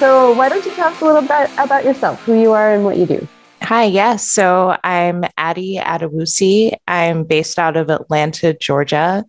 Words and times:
So, 0.00 0.32
why 0.32 0.48
don't 0.48 0.64
you 0.64 0.72
tell 0.72 0.88
us 0.88 0.98
a 1.02 1.04
little 1.04 1.20
bit 1.20 1.50
about 1.58 1.84
yourself, 1.84 2.22
who 2.24 2.32
you 2.32 2.52
are, 2.52 2.74
and 2.74 2.86
what 2.86 2.96
you 2.96 3.04
do? 3.04 3.28
Hi, 3.60 3.84
yes. 3.84 4.26
So 4.30 4.74
I'm 4.82 5.24
Addy 5.36 5.76
Adewusi. 5.76 6.72
I'm 6.88 7.24
based 7.24 7.58
out 7.58 7.76
of 7.76 7.90
Atlanta, 7.90 8.54
Georgia. 8.54 9.26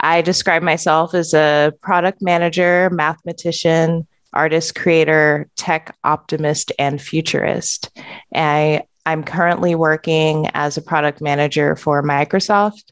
I 0.00 0.20
describe 0.20 0.64
myself 0.64 1.14
as 1.14 1.32
a 1.32 1.72
product 1.80 2.20
manager, 2.20 2.90
mathematician, 2.90 4.08
artist, 4.32 4.74
creator, 4.74 5.48
tech 5.54 5.96
optimist, 6.02 6.72
and 6.76 7.00
futurist. 7.00 7.96
I, 8.34 8.82
I'm 9.06 9.22
currently 9.22 9.76
working 9.76 10.48
as 10.54 10.76
a 10.76 10.82
product 10.82 11.20
manager 11.20 11.76
for 11.76 12.02
Microsoft. 12.02 12.90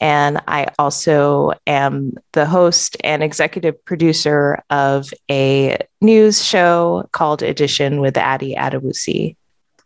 And 0.00 0.40
I 0.46 0.68
also 0.78 1.52
am 1.66 2.12
the 2.32 2.46
host 2.46 2.96
and 3.02 3.22
executive 3.22 3.84
producer 3.84 4.62
of 4.70 5.12
a 5.30 5.78
news 6.00 6.44
show 6.44 7.08
called 7.12 7.42
Addition 7.42 8.00
with 8.00 8.16
Addy 8.16 8.54
Adewusi. 8.54 9.36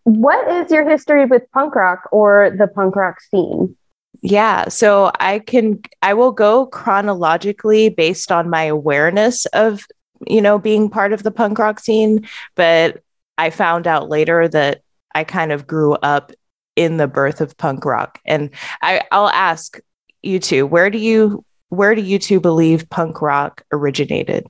What 0.05 0.49
is 0.51 0.71
your 0.71 0.89
history 0.89 1.25
with 1.25 1.51
punk 1.53 1.75
rock 1.75 2.09
or 2.13 2.55
the 2.59 2.67
punk 2.67 2.97
rock 2.97 3.21
scene? 3.21 3.77
Yeah, 4.21 4.69
so 4.69 5.11
I 5.19 5.41
can 5.41 5.81
I 6.03 6.15
will 6.15 6.33
go 6.33 6.67
chronologically 6.67 7.89
based 7.89 8.31
on 8.31 8.51
my 8.51 8.65
awareness 8.65 9.47
of, 9.47 9.85
you 10.27 10.41
know, 10.41 10.59
being 10.59 10.91
part 10.91 11.13
of 11.13 11.23
the 11.23 11.31
punk 11.31 11.59
rock 11.59 11.81
scene, 11.81 12.29
but 12.55 13.03
I 13.39 13.51
found 13.51 13.87
out 13.87 14.09
later 14.09 14.47
that 14.49 14.83
I 15.15 15.25
kind 15.25 15.51
of 15.51 15.67
grew 15.67 15.95
up 15.95 16.33
in 16.77 16.97
the 16.99 17.09
birth 17.09 17.41
of 17.41 17.57
punk 17.57 17.85
rock. 17.85 18.21
And 18.25 18.51
I 18.81 19.03
I'll 19.11 19.29
ask 19.29 19.79
you 20.23 20.39
two, 20.39 20.67
where 20.67 20.91
do 20.91 20.99
you 20.99 21.45
where 21.69 21.95
do 21.95 22.03
you 22.03 22.19
two 22.19 22.39
believe 22.39 22.89
punk 22.91 23.23
rock 23.23 23.63
originated? 23.73 24.47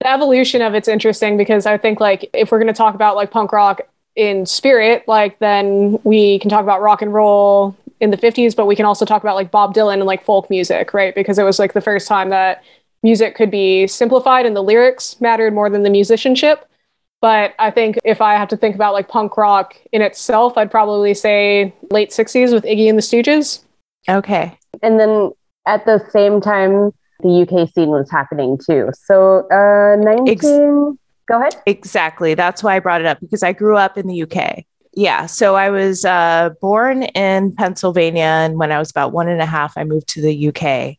The 0.00 0.10
evolution 0.10 0.62
of 0.62 0.74
it's 0.74 0.88
interesting 0.88 1.36
because 1.36 1.66
I 1.66 1.78
think 1.78 2.00
like 2.00 2.30
if 2.32 2.50
we're 2.50 2.58
going 2.58 2.68
to 2.68 2.72
talk 2.72 2.94
about 2.94 3.16
like 3.16 3.30
punk 3.30 3.52
rock 3.52 3.80
in 4.14 4.46
spirit, 4.46 5.06
like 5.08 5.38
then 5.38 5.98
we 6.04 6.38
can 6.38 6.50
talk 6.50 6.62
about 6.62 6.80
rock 6.80 7.02
and 7.02 7.12
roll 7.12 7.76
in 8.00 8.10
the 8.10 8.16
50s, 8.16 8.54
but 8.54 8.66
we 8.66 8.76
can 8.76 8.84
also 8.84 9.04
talk 9.04 9.22
about 9.22 9.36
like 9.36 9.50
Bob 9.50 9.74
Dylan 9.74 9.94
and 9.94 10.04
like 10.04 10.24
folk 10.24 10.50
music, 10.50 10.92
right? 10.92 11.14
Because 11.14 11.38
it 11.38 11.44
was 11.44 11.58
like 11.58 11.72
the 11.72 11.80
first 11.80 12.08
time 12.08 12.30
that 12.30 12.62
music 13.02 13.34
could 13.34 13.50
be 13.50 13.86
simplified 13.86 14.46
and 14.46 14.54
the 14.54 14.62
lyrics 14.62 15.20
mattered 15.20 15.54
more 15.54 15.70
than 15.70 15.82
the 15.82 15.90
musicianship. 15.90 16.68
But 17.20 17.54
I 17.58 17.70
think 17.70 17.98
if 18.04 18.20
I 18.20 18.34
had 18.34 18.50
to 18.50 18.56
think 18.56 18.74
about 18.74 18.92
like 18.92 19.08
punk 19.08 19.36
rock 19.36 19.76
in 19.92 20.02
itself, 20.02 20.58
I'd 20.58 20.70
probably 20.70 21.14
say 21.14 21.72
late 21.90 22.10
60s 22.10 22.52
with 22.52 22.64
Iggy 22.64 22.88
and 22.88 22.98
the 22.98 23.02
Stooges. 23.02 23.60
Okay. 24.08 24.58
And 24.82 24.98
then 24.98 25.30
at 25.66 25.84
the 25.86 26.04
same 26.10 26.40
time, 26.40 26.92
the 27.22 27.42
UK 27.42 27.72
scene 27.72 27.90
was 27.90 28.10
happening 28.10 28.58
too. 28.58 28.90
So, 28.94 29.48
uh, 29.50 29.96
19, 29.96 30.28
Ex- 30.28 30.98
go 31.28 31.40
ahead. 31.40 31.56
Exactly. 31.66 32.34
That's 32.34 32.62
why 32.62 32.76
I 32.76 32.80
brought 32.80 33.00
it 33.00 33.06
up 33.06 33.20
because 33.20 33.42
I 33.42 33.52
grew 33.52 33.76
up 33.76 33.96
in 33.96 34.08
the 34.08 34.22
UK. 34.22 34.64
Yeah. 34.94 35.26
So 35.26 35.54
I 35.54 35.70
was 35.70 36.04
uh, 36.04 36.50
born 36.60 37.04
in 37.04 37.54
Pennsylvania. 37.54 38.24
And 38.24 38.58
when 38.58 38.72
I 38.72 38.78
was 38.78 38.90
about 38.90 39.12
one 39.12 39.28
and 39.28 39.40
a 39.40 39.46
half, 39.46 39.78
I 39.78 39.84
moved 39.84 40.08
to 40.08 40.20
the 40.20 40.48
UK. 40.48 40.98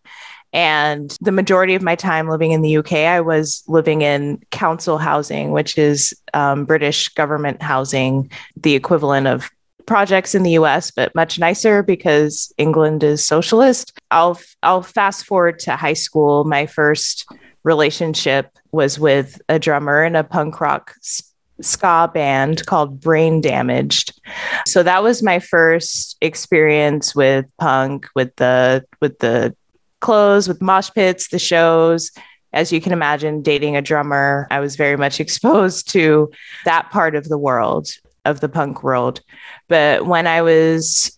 And 0.51 1.15
the 1.21 1.31
majority 1.31 1.73
of 1.73 1.81
my 1.81 1.95
time 1.95 2.29
living 2.29 2.51
in 2.51 2.61
the 2.61 2.77
UK, 2.77 2.93
I 2.93 3.21
was 3.21 3.63
living 3.67 4.03
in 4.03 4.41
council 4.51 4.99
housing, 4.99 5.51
which 5.51 5.77
is 5.77 6.13
um, 6.33 6.65
British 6.65 7.09
government 7.09 7.61
housing, 7.61 8.31
the 8.55 8.75
equivalent 8.75 9.27
of 9.27 9.49
projects 9.85 10.35
in 10.35 10.43
the 10.43 10.51
US, 10.51 10.91
but 10.91 11.13
much 11.15 11.39
nicer 11.39 11.83
because 11.83 12.53
England 12.57 13.03
is 13.03 13.25
socialist. 13.25 13.97
I'll 14.11 14.39
I'll 14.61 14.81
fast 14.81 15.25
forward 15.25 15.59
to 15.59 15.75
high 15.75 15.93
school. 15.93 16.43
My 16.43 16.65
first 16.65 17.25
relationship 17.63 18.49
was 18.71 18.99
with 18.99 19.41
a 19.49 19.59
drummer 19.59 20.03
in 20.03 20.15
a 20.15 20.23
punk 20.23 20.59
rock 20.59 20.95
ska 21.61 22.09
band 22.13 22.65
called 22.65 22.99
Brain 22.99 23.41
Damaged. 23.41 24.19
So 24.65 24.83
that 24.83 25.03
was 25.03 25.23
my 25.23 25.39
first 25.39 26.17
experience 26.21 27.15
with 27.15 27.45
punk, 27.59 28.07
with 28.15 28.35
the 28.35 28.85
with 29.01 29.19
the 29.19 29.55
clothes, 29.99 30.47
with 30.47 30.61
mosh 30.61 30.89
pits, 30.91 31.29
the 31.29 31.39
shows. 31.39 32.11
As 32.51 32.71
you 32.71 32.79
can 32.79 32.91
imagine, 32.91 33.41
dating 33.41 33.75
a 33.75 33.81
drummer, 33.81 34.47
I 34.51 34.59
was 34.59 34.75
very 34.75 34.97
much 34.97 35.19
exposed 35.25 35.89
to 35.91 36.31
that 36.65 36.91
part 36.91 37.15
of 37.15 37.27
the 37.27 37.37
world 37.37 37.89
of 38.25 38.39
the 38.39 38.49
punk 38.49 38.83
world. 38.83 39.21
But 39.67 40.05
when 40.05 40.27
I 40.27 40.41
was 40.41 41.17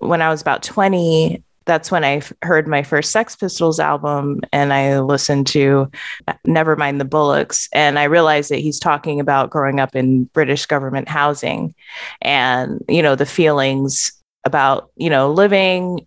when 0.00 0.22
I 0.22 0.30
was 0.30 0.40
about 0.40 0.62
20, 0.62 1.42
that's 1.64 1.90
when 1.90 2.04
I 2.04 2.22
heard 2.42 2.66
my 2.66 2.82
first 2.82 3.12
Sex 3.12 3.36
Pistols 3.36 3.78
album 3.78 4.40
and 4.52 4.72
I 4.72 4.98
listened 5.00 5.46
to 5.48 5.90
Nevermind 6.46 6.98
the 6.98 7.04
Bollocks. 7.04 7.68
And 7.72 7.98
I 7.98 8.04
realized 8.04 8.50
that 8.50 8.58
he's 8.58 8.80
talking 8.80 9.20
about 9.20 9.50
growing 9.50 9.78
up 9.78 9.94
in 9.94 10.24
British 10.24 10.66
government 10.66 11.08
housing 11.08 11.74
and, 12.20 12.84
you 12.88 13.02
know, 13.02 13.14
the 13.14 13.26
feelings 13.26 14.12
about, 14.44 14.90
you 14.96 15.10
know, 15.10 15.30
living 15.30 16.06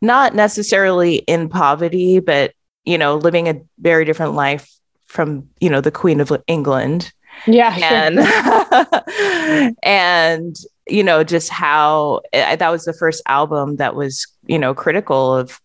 not 0.00 0.34
necessarily 0.34 1.16
in 1.16 1.48
poverty, 1.48 2.20
but, 2.20 2.52
you 2.84 2.98
know, 2.98 3.16
living 3.16 3.48
a 3.48 3.60
very 3.80 4.04
different 4.04 4.34
life 4.34 4.72
from, 5.06 5.48
you 5.60 5.70
know, 5.70 5.80
the 5.80 5.90
Queen 5.90 6.20
of 6.20 6.30
England 6.46 7.12
yeah. 7.46 7.76
And, 7.80 9.76
and, 9.82 10.56
you 10.88 11.02
know, 11.02 11.24
just 11.24 11.50
how 11.50 12.20
eh, 12.32 12.56
that 12.56 12.70
was 12.70 12.84
the 12.84 12.92
first 12.92 13.22
album 13.26 13.76
that 13.76 13.94
was, 13.94 14.26
you 14.46 14.58
know, 14.58 14.74
critical 14.74 15.34
of 15.34 15.60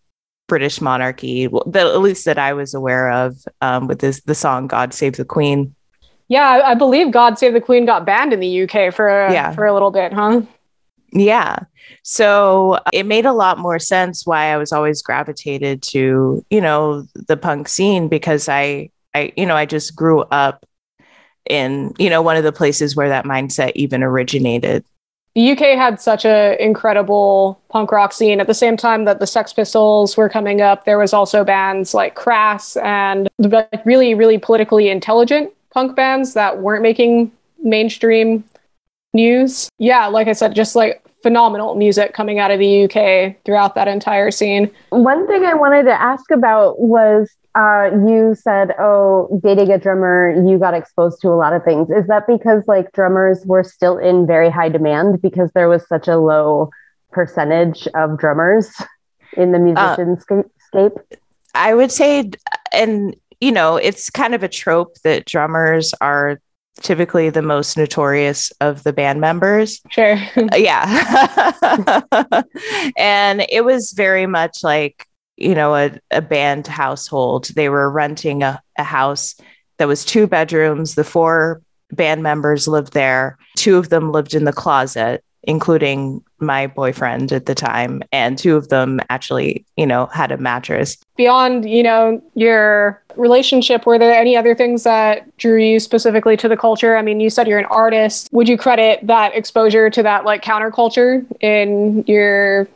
British 0.48 0.82
monarchy, 0.82 1.48
that 1.68 1.88
at 1.88 2.02
least 2.02 2.26
that 2.26 2.38
I 2.38 2.54
was 2.54 2.74
aware 2.74 3.12
of 3.12 3.38
um, 3.62 3.88
with 3.88 4.00
this, 4.00 4.22
the 4.22 4.36
song 4.36 4.68
God 4.68 4.94
Save 4.94 5.18
the 5.18 5.26
Queen. 5.26 5.76
Yeah, 6.28 6.62
I 6.66 6.76
believe 6.76 7.12
God 7.12 7.38
Save 7.38 7.54
the 7.54 7.62
Queen 7.62 7.86
got 7.86 8.06
banned 8.06 8.34
in 8.34 8.40
the 8.40 8.64
UK 8.64 8.94
for 8.94 9.08
a, 9.08 9.32
yeah. 9.32 9.52
for 9.52 9.66
a 9.66 9.74
little 9.74 9.92
bit, 9.92 10.14
huh? 10.14 10.42
Yeah. 11.14 11.60
So 12.02 12.80
it 12.92 13.06
made 13.06 13.26
a 13.26 13.34
lot 13.34 13.60
more 13.60 13.80
sense 13.80 14.26
why 14.26 14.46
I 14.48 14.58
was 14.58 14.72
always 14.72 15.02
gravitated 15.02 15.82
to, 15.84 16.44
you 16.50 16.62
know, 16.62 17.06
the 17.14 17.38
punk 17.38 17.68
scene 17.68 18.08
because 18.08 18.50
I 18.50 18.90
I 19.14 19.32
you 19.38 19.46
know, 19.46 19.56
I 19.56 19.66
just 19.66 19.96
grew 19.96 20.22
up 20.22 20.66
in 21.50 21.94
you 21.98 22.10
know 22.10 22.22
one 22.22 22.38
of 22.38 22.44
the 22.44 22.52
places 22.52 22.96
where 22.96 23.10
that 23.10 23.26
mindset 23.26 23.72
even 23.76 24.04
originated. 24.04 24.84
The 25.36 25.52
uk 25.52 25.60
had 25.60 26.00
such 26.00 26.26
an 26.26 26.60
incredible 26.60 27.60
punk 27.70 27.92
rock 27.92 28.14
scene. 28.14 28.40
At 28.40 28.48
the 28.48 28.54
same 28.54 28.78
time 28.78 29.06
that 29.06 29.20
the 29.20 29.28
sex 29.28 29.52
pistols 29.52 30.16
were 30.16 30.30
coming 30.30 30.62
up 30.62 30.86
there 30.86 30.98
was 30.98 31.14
also 31.14 31.44
bands 31.44 31.94
like 31.94 32.16
crass 32.16 32.78
and 32.78 33.30
really 33.86 34.14
really 34.14 34.38
politically 34.38 34.90
intelligent 34.90 35.52
punk 35.72 35.96
bands 35.96 36.34
that 36.34 36.60
weren't 36.60 36.84
making 36.84 37.32
mainstream 37.64 38.44
news. 39.14 39.70
Yeah 39.80 40.08
like 40.08 40.28
i 40.28 40.34
said 40.34 40.56
just 40.56 40.76
like 40.76 41.02
phenomenal 41.24 41.76
music 41.76 42.14
coming 42.14 42.38
out 42.38 42.52
of 42.52 42.60
the 42.60 42.84
uk 42.84 43.36
throughout 43.46 43.76
that 43.76 43.88
entire 43.88 44.30
scene. 44.30 44.70
One 44.90 45.26
thing 45.28 45.46
i 45.46 45.54
wanted 45.54 45.84
to 45.84 46.00
ask 46.00 46.30
about 46.32 46.80
was 46.80 47.30
uh, 47.56 47.92
you 48.06 48.36
said, 48.36 48.74
oh, 48.80 49.40
dating 49.44 49.72
a 49.72 49.78
drummer, 49.78 50.34
you 50.48 50.58
got 50.58 50.74
exposed 50.74 51.22
to 51.22 51.30
a 51.30 51.38
lot 51.38 51.54
of 51.54 51.64
things. 51.64 51.90
Is 51.90 52.08
that 52.08 52.26
because 52.28 52.64
like 52.68 52.92
drummers 52.94 53.46
were 53.46 53.64
still 53.64 53.98
in 53.98 54.26
very 54.26 54.50
high 54.50 54.70
demand 54.70 55.22
because 55.22 55.52
there 55.54 55.70
was 55.70 55.88
such 55.88 56.08
a 56.08 56.18
low 56.18 56.72
percentage 57.12 57.88
of 57.94 58.18
drummers 58.18 58.72
in 59.38 59.52
the 59.52 59.60
musicianscape? 59.60 60.98
Uh, 60.98 61.16
I 61.54 61.76
would 61.76 61.92
say, 61.92 62.32
and 62.74 63.16
you 63.40 63.52
know, 63.52 63.76
it's 63.76 64.10
kind 64.10 64.34
of 64.34 64.42
a 64.42 64.48
trope 64.48 64.96
that 65.04 65.26
drummers 65.26 65.94
are 66.02 66.40
typically 66.82 67.30
the 67.30 67.42
most 67.42 67.78
notorious 67.78 68.52
of 68.62 68.84
the 68.84 68.94
band 68.94 69.22
members. 69.22 69.82
Sure. 69.90 70.20
yeah. 70.56 71.54
and 72.98 73.46
it 73.50 73.64
was 73.64 73.92
very 73.92 74.26
much 74.26 74.64
like 74.64 75.06
you 75.38 75.56
know, 75.56 75.76
a, 75.76 75.92
a 76.12 76.22
band 76.22 76.68
household. 76.68 77.46
They 77.56 77.70
were 77.70 77.90
renting 77.90 78.44
a, 78.44 78.62
a 78.78 78.84
house 78.84 79.36
that 79.78 79.88
was 79.88 80.06
two 80.06 80.28
bedrooms. 80.28 80.96
The 80.96 81.04
four 81.04 81.62
band 81.92 82.24
members 82.24 82.68
lived 82.68 82.94
there. 82.94 83.38
Two 83.58 83.78
of 83.78 83.90
them 83.90 84.12
lived 84.12 84.34
in 84.34 84.46
the 84.46 84.54
closet, 84.54 85.24
including 85.44 86.24
my 86.40 86.68
boyfriend 86.68 87.32
at 87.32 87.46
the 87.46 87.56
time. 87.56 88.04
And 88.12 88.38
two 88.38 88.56
of 88.56 88.70
them 88.70 89.00
actually, 89.10 89.66
you 89.76 89.86
know, 89.86 90.08
had 90.08 90.32
a 90.32 90.38
mattress. 90.38 90.98
Beyond, 91.16 91.70
you 91.70 91.84
know, 91.84 92.22
your 92.36 93.02
relationship, 93.16 93.86
were 93.86 94.00
there 94.00 94.14
any 94.14 94.36
other 94.36 94.56
things 94.56 94.84
that 94.84 95.36
drew 95.38 95.58
you 95.58 95.80
specifically 95.80 96.38
to 96.38 96.48
the 96.48 96.58
culture? 96.58 96.98
I 96.98 97.02
mean, 97.02 97.20
you 97.20 97.30
said 97.30 97.48
you're 97.48 97.60
an 97.60 97.66
artist. 97.66 98.30
Would 98.32 98.48
you 98.48 98.58
credit 98.58 99.06
that 99.08 99.36
exposure 99.36 99.90
to 99.90 100.04
that 100.04 100.26
like 100.26 100.44
counterculture 100.44 101.26
in 101.42 102.04
your 102.08 102.68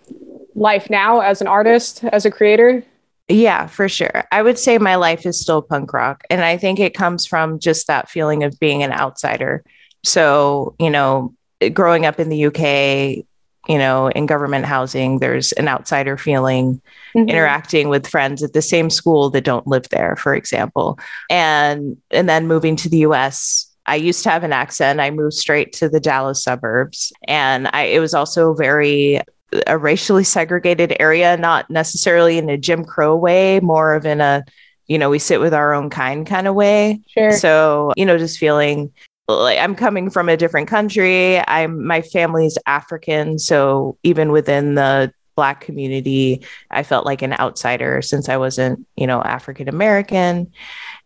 life 0.58 0.90
now 0.90 1.22
as 1.22 1.40
an 1.40 1.48
artist, 1.48 2.04
as 2.04 2.26
a 2.26 2.32
creator? 2.32 2.84
Yeah, 3.30 3.68
for 3.68 3.88
sure. 3.88 4.24
I 4.32 4.42
would 4.42 4.58
say 4.58 4.78
my 4.78 4.96
life 4.96 5.26
is 5.26 5.40
still 5.40 5.62
punk 5.62 5.94
rock. 5.94 6.24
And 6.30 6.44
I 6.44 6.58
think 6.58 6.80
it 6.80 6.94
comes 6.94 7.26
from 7.26 7.60
just 7.60 7.88
that 7.88 8.10
feeling 8.10 8.44
of 8.44 8.60
being 8.60 8.84
an 8.84 8.92
outsider. 8.92 9.64
So, 10.04 10.76
you 10.80 10.90
know, 10.90 11.34
growing 11.74 12.06
up 12.06 12.20
in 12.20 12.30
the 12.30 12.46
UK, 12.46 13.26
you 13.68 13.78
know, 13.78 14.08
in 14.08 14.26
government 14.26 14.66
housing, 14.66 15.20
there's 15.20 15.52
an 15.54 15.68
outsider 15.68 16.18
feeling 16.18 16.82
mm-hmm. 17.14 17.30
interacting 17.30 17.90
with 17.90 18.08
friends 18.08 18.42
at 18.42 18.54
the 18.54 18.62
same 18.62 18.90
school 18.90 19.30
that 19.32 19.44
don't 19.44 19.68
live 19.68 19.90
there, 19.90 20.16
for 20.16 20.34
example. 20.34 20.98
And 21.30 21.98
and 22.12 22.30
then 22.30 22.48
moving 22.48 22.78
to 22.78 22.90
the 22.90 23.00
US, 23.00 23.70
I 23.86 23.96
used 23.96 24.24
to 24.24 24.30
have 24.30 24.44
an 24.46 24.54
accent. 24.54 25.02
I 25.02 25.12
moved 25.12 25.34
straight 25.34 25.74
to 25.74 25.90
the 25.90 26.00
Dallas 26.00 26.42
suburbs. 26.42 27.12
And 27.28 27.70
I 27.74 27.84
it 27.84 28.00
was 28.00 28.14
also 28.14 28.54
very 28.54 29.20
a 29.66 29.78
racially 29.78 30.24
segregated 30.24 30.96
area, 31.00 31.38
not 31.38 31.70
necessarily 31.70 32.38
in 32.38 32.50
a 32.50 32.58
Jim 32.58 32.84
Crow 32.84 33.16
way, 33.16 33.60
more 33.62 33.94
of 33.94 34.06
in 34.06 34.22
a 34.22 34.44
you 34.88 34.98
know, 34.98 35.10
we 35.10 35.20
sit 35.20 35.42
with 35.42 35.54
our 35.54 35.74
own 35.74 35.90
kind 35.90 36.26
kind 36.26 36.48
of 36.48 36.56
way. 36.56 37.02
Sure. 37.08 37.34
So, 37.34 37.92
you 37.98 38.06
know, 38.06 38.18
just 38.18 38.40
feeling 38.40 38.92
like 39.28 39.60
I'm 39.60 39.76
coming 39.76 40.10
from 40.10 40.30
a 40.30 40.38
different 40.38 40.70
country. 40.70 41.40
I'm 41.46 41.86
my 41.86 42.02
family's 42.02 42.58
African, 42.66 43.38
so 43.38 43.98
even 44.04 44.32
within 44.32 44.76
the 44.76 45.12
black 45.36 45.62
community, 45.62 46.44
I 46.72 46.84
felt 46.84 47.06
like 47.06 47.22
an 47.22 47.34
outsider 47.34 48.02
since 48.02 48.30
I 48.30 48.38
wasn't, 48.38 48.88
you 48.96 49.06
know, 49.06 49.22
African 49.22 49.68
American. 49.68 50.52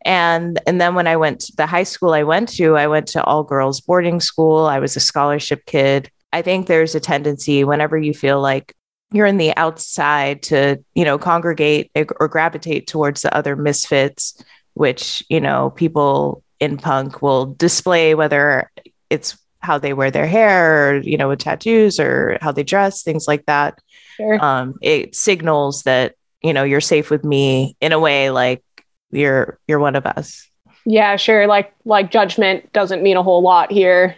And 0.05 0.59
and 0.67 0.79
then 0.79 0.95
when 0.95 1.07
I 1.07 1.17
went 1.17 1.41
to 1.41 1.55
the 1.57 1.65
high 1.65 1.83
school 1.83 2.13
I 2.13 2.23
went 2.23 2.49
to, 2.49 2.77
I 2.77 2.87
went 2.87 3.07
to 3.09 3.23
all 3.23 3.43
girls 3.43 3.81
boarding 3.81 4.19
school. 4.19 4.65
I 4.65 4.79
was 4.79 4.95
a 4.95 4.99
scholarship 4.99 5.65
kid. 5.65 6.11
I 6.33 6.41
think 6.41 6.67
there's 6.67 6.95
a 6.95 6.99
tendency 6.99 7.63
whenever 7.63 7.97
you 7.97 8.13
feel 8.13 8.41
like 8.41 8.75
you're 9.11 9.25
in 9.25 9.37
the 9.37 9.55
outside 9.57 10.43
to, 10.43 10.81
you 10.95 11.03
know, 11.03 11.17
congregate 11.17 11.91
or 11.95 12.27
gravitate 12.27 12.87
towards 12.87 13.21
the 13.21 13.35
other 13.35 13.55
misfits, 13.55 14.41
which, 14.73 15.23
you 15.29 15.41
know, 15.41 15.71
people 15.71 16.43
in 16.61 16.77
punk 16.77 17.21
will 17.21 17.47
display 17.55 18.15
whether 18.15 18.71
it's 19.09 19.37
how 19.61 19.77
they 19.77 19.93
wear 19.93 20.11
their 20.11 20.27
hair 20.27 20.89
or 20.89 20.97
you 20.97 21.17
know 21.17 21.29
with 21.29 21.39
tattoos 21.39 21.99
or 21.99 22.37
how 22.41 22.51
they 22.51 22.63
dress 22.63 23.03
things 23.03 23.27
like 23.27 23.45
that. 23.45 23.79
Sure. 24.17 24.43
um, 24.43 24.75
it 24.81 25.15
signals 25.15 25.83
that 25.83 26.15
you 26.41 26.53
know 26.53 26.63
you're 26.63 26.81
safe 26.81 27.09
with 27.09 27.23
me 27.23 27.75
in 27.81 27.91
a 27.91 27.99
way 27.99 28.29
like 28.29 28.63
you're 29.11 29.59
you're 29.67 29.79
one 29.79 29.95
of 29.95 30.05
us. 30.05 30.49
Yeah 30.85 31.15
sure. 31.15 31.47
Like 31.47 31.73
like 31.85 32.11
judgment 32.11 32.71
doesn't 32.73 33.03
mean 33.03 33.17
a 33.17 33.23
whole 33.23 33.41
lot 33.41 33.71
here 33.71 34.15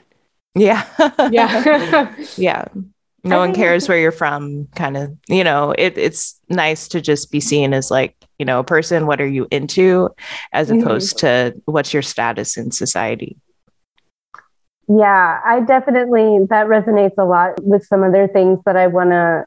yeah. 0.55 0.85
Yeah. 1.31 2.15
Yeah. 2.37 2.65
No 3.25 3.39
one 3.39 3.53
cares 3.53 3.87
where 3.87 3.97
you're 3.97 4.11
from 4.11 4.67
kind 4.75 4.97
of 4.97 5.17
you 5.29 5.45
know 5.45 5.71
it, 5.77 5.97
it's 5.97 6.37
nice 6.49 6.89
to 6.89 6.99
just 6.99 7.31
be 7.31 7.39
seen 7.39 7.73
as 7.73 7.89
like 7.89 8.17
you 8.37 8.45
know 8.45 8.59
a 8.59 8.65
person. 8.65 9.07
What 9.07 9.21
are 9.21 9.27
you 9.27 9.47
into? 9.49 10.09
As 10.51 10.69
mm-hmm. 10.69 10.81
opposed 10.81 11.19
to 11.19 11.53
what's 11.63 11.93
your 11.93 12.01
status 12.01 12.57
in 12.57 12.71
society? 12.71 13.37
Yeah 14.89 15.39
i 15.45 15.61
definitely 15.61 16.45
that 16.49 16.67
resonates 16.67 17.13
a 17.17 17.23
lot 17.23 17.63
with 17.63 17.85
some 17.85 18.03
other 18.03 18.27
things 18.27 18.59
that 18.65 18.75
i 18.75 18.87
want 18.87 19.11
to 19.11 19.45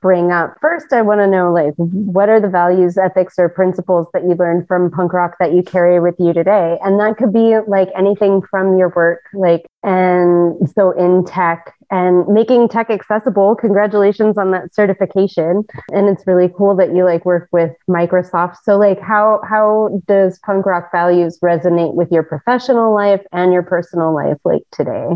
bring 0.00 0.32
up 0.32 0.56
first 0.60 0.92
i 0.92 1.02
want 1.02 1.20
to 1.20 1.26
know 1.26 1.52
like 1.52 1.74
what 1.76 2.28
are 2.28 2.40
the 2.40 2.48
values 2.48 2.96
ethics 2.96 3.34
or 3.38 3.48
principles 3.48 4.06
that 4.12 4.22
you 4.22 4.34
learned 4.34 4.66
from 4.66 4.90
punk 4.90 5.12
rock 5.12 5.36
that 5.40 5.52
you 5.52 5.62
carry 5.62 6.00
with 6.00 6.14
you 6.18 6.32
today 6.32 6.78
and 6.82 6.98
that 6.98 7.16
could 7.16 7.32
be 7.32 7.56
like 7.66 7.88
anything 7.96 8.40
from 8.50 8.76
your 8.78 8.90
work 8.94 9.20
like 9.34 9.64
and 9.82 10.68
so 10.74 10.90
in 10.90 11.24
tech 11.24 11.74
and 11.90 12.26
making 12.28 12.68
tech 12.68 12.90
accessible. 12.90 13.54
Congratulations 13.54 14.36
on 14.36 14.50
that 14.50 14.74
certification. 14.74 15.64
And 15.92 16.08
it's 16.08 16.26
really 16.26 16.52
cool 16.56 16.76
that 16.76 16.94
you 16.94 17.04
like 17.04 17.24
work 17.24 17.48
with 17.52 17.72
Microsoft. 17.88 18.56
So 18.62 18.76
like 18.76 19.00
how 19.00 19.40
how 19.48 20.00
does 20.06 20.38
punk 20.40 20.66
rock 20.66 20.90
values 20.92 21.38
resonate 21.42 21.94
with 21.94 22.10
your 22.10 22.22
professional 22.22 22.94
life 22.94 23.22
and 23.32 23.52
your 23.52 23.62
personal 23.62 24.14
life 24.14 24.38
like 24.44 24.62
today? 24.72 25.08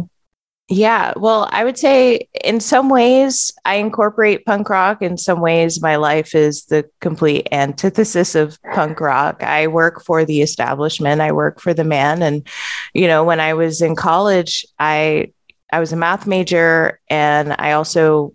Yeah, 0.75 1.13
well, 1.17 1.51
I 1.53 1.65
would 1.65 1.77
say 1.77 2.29
in 2.43 2.59
some 2.59 2.89
ways 2.89 3.53
I 3.67 3.75
incorporate 3.75 4.47
punk 4.47 4.71
rock. 4.71 5.03
In 5.03 5.19
some 5.19 5.43
ways, 5.43 5.83
my 5.83 5.97
life 5.97 6.35
is 6.35 6.65
the 6.65 6.89
complete 7.03 7.47
antithesis 7.53 8.35
of 8.35 8.59
punk 8.73 8.99
rock. 8.99 9.43
I 9.43 9.67
work 9.67 10.03
for 10.03 10.25
the 10.25 10.41
establishment, 10.41 11.21
I 11.21 11.33
work 11.33 11.61
for 11.61 11.75
the 11.75 11.85
man. 11.85 12.23
And, 12.23 12.49
you 12.95 13.07
know, 13.07 13.23
when 13.23 13.39
I 13.39 13.53
was 13.53 13.83
in 13.83 13.95
college, 13.95 14.65
I 14.79 15.35
I 15.71 15.79
was 15.79 15.93
a 15.93 15.97
math 15.97 16.27
major 16.27 17.01
and 17.11 17.55
I 17.59 17.73
also, 17.73 18.33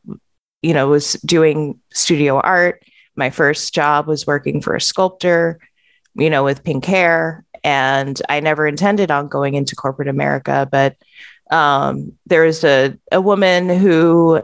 you 0.62 0.75
know, 0.75 0.90
was 0.90 1.13
doing 1.25 1.80
studio 1.92 2.40
art. 2.40 2.83
My 3.16 3.31
first 3.31 3.74
job 3.74 4.06
was 4.06 4.28
working 4.28 4.62
for 4.62 4.75
a 4.75 4.81
sculptor, 4.81 5.60
you 6.13 6.30
know, 6.30 6.44
with 6.44 6.63
pink 6.63 6.86
hair. 6.86 7.45
And 7.63 8.22
I 8.30 8.42
never 8.42 8.68
intended 8.68 9.10
on 9.10 9.28
going 9.28 9.56
into 9.56 9.75
corporate 9.75 10.07
America, 10.07 10.69
but 10.72 10.98
um, 11.51 12.13
there 12.25 12.44
was 12.44 12.63
a, 12.63 12.97
a 13.11 13.21
woman 13.21 13.69
who 13.69 14.41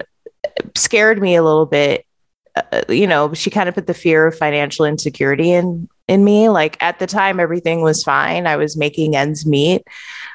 scared 0.75 1.21
me 1.21 1.35
a 1.35 1.43
little 1.43 1.65
bit. 1.65 2.05
Uh, 2.55 2.81
you 2.87 3.07
know, 3.07 3.33
she 3.33 3.49
kind 3.49 3.67
of 3.67 3.75
put 3.75 3.87
the 3.87 3.93
fear 3.93 4.27
of 4.27 4.37
financial 4.37 4.85
insecurity 4.85 5.51
in 5.51 5.89
in 6.07 6.23
me. 6.23 6.49
Like 6.49 6.81
at 6.81 6.99
the 6.99 7.07
time, 7.07 7.39
everything 7.39 7.81
was 7.81 8.03
fine. 8.03 8.45
I 8.45 8.57
was 8.57 8.77
making 8.77 9.15
ends 9.15 9.45
meet. 9.45 9.83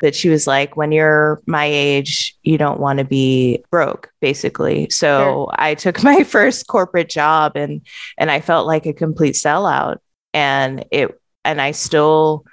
But 0.00 0.14
she 0.14 0.28
was 0.28 0.46
like, 0.46 0.76
when 0.76 0.92
you're 0.92 1.40
my 1.46 1.64
age, 1.64 2.36
you 2.42 2.56
don't 2.56 2.80
want 2.80 2.98
to 2.98 3.04
be 3.04 3.64
broke, 3.70 4.10
basically. 4.20 4.88
So 4.90 5.22
sure. 5.22 5.54
I 5.58 5.74
took 5.74 6.02
my 6.02 6.24
first 6.24 6.66
corporate 6.66 7.08
job 7.08 7.52
and 7.54 7.82
and 8.16 8.30
I 8.30 8.40
felt 8.40 8.66
like 8.66 8.86
a 8.86 8.92
complete 8.92 9.34
sellout. 9.34 9.98
And 10.34 10.84
it 10.90 11.20
and 11.44 11.60
I 11.60 11.70
still 11.70 12.44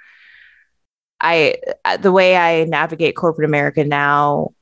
I 1.26 1.96
the 1.96 2.12
way 2.12 2.36
I 2.36 2.64
navigate 2.64 3.16
corporate 3.16 3.48
America 3.48 3.84
now, 3.84 4.52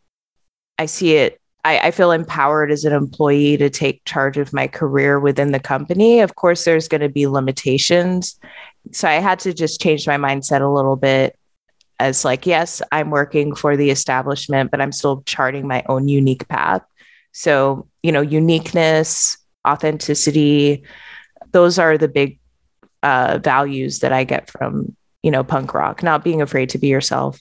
I 0.78 0.86
see 0.86 1.16
it 1.16 1.40
I, 1.64 1.78
I, 1.78 1.90
feel 1.92 2.12
empowered 2.12 2.70
as 2.70 2.84
an 2.84 2.92
employee 2.92 3.56
to 3.56 3.70
take 3.70 4.04
charge 4.04 4.36
of 4.36 4.52
my 4.52 4.68
career 4.68 5.18
within 5.18 5.52
the 5.52 5.58
company. 5.58 6.20
Of 6.20 6.34
course, 6.34 6.64
there's 6.64 6.88
going 6.88 7.00
to 7.00 7.08
be 7.08 7.26
limitations. 7.26 8.38
So 8.92 9.08
I 9.08 9.14
had 9.14 9.38
to 9.40 9.54
just 9.54 9.80
change 9.80 10.06
my 10.06 10.18
mindset 10.18 10.60
a 10.60 10.68
little 10.68 10.96
bit 10.96 11.38
as 11.98 12.24
like, 12.24 12.44
yes, 12.46 12.82
I'm 12.92 13.10
working 13.10 13.54
for 13.54 13.76
the 13.76 13.90
establishment, 13.90 14.70
but 14.70 14.80
I'm 14.80 14.92
still 14.92 15.22
charting 15.22 15.66
my 15.66 15.82
own 15.88 16.06
unique 16.06 16.46
path. 16.48 16.82
So, 17.32 17.88
you 18.02 18.12
know, 18.12 18.20
uniqueness, 18.20 19.38
authenticity, 19.66 20.84
those 21.52 21.78
are 21.78 21.96
the 21.96 22.08
big 22.08 22.38
uh, 23.02 23.38
values 23.42 24.00
that 24.00 24.12
I 24.12 24.24
get 24.24 24.50
from, 24.50 24.96
you 25.24 25.30
know, 25.30 25.42
punk 25.42 25.72
rock, 25.72 26.02
not 26.02 26.22
being 26.22 26.42
afraid 26.42 26.68
to 26.68 26.78
be 26.78 26.88
yourself. 26.88 27.40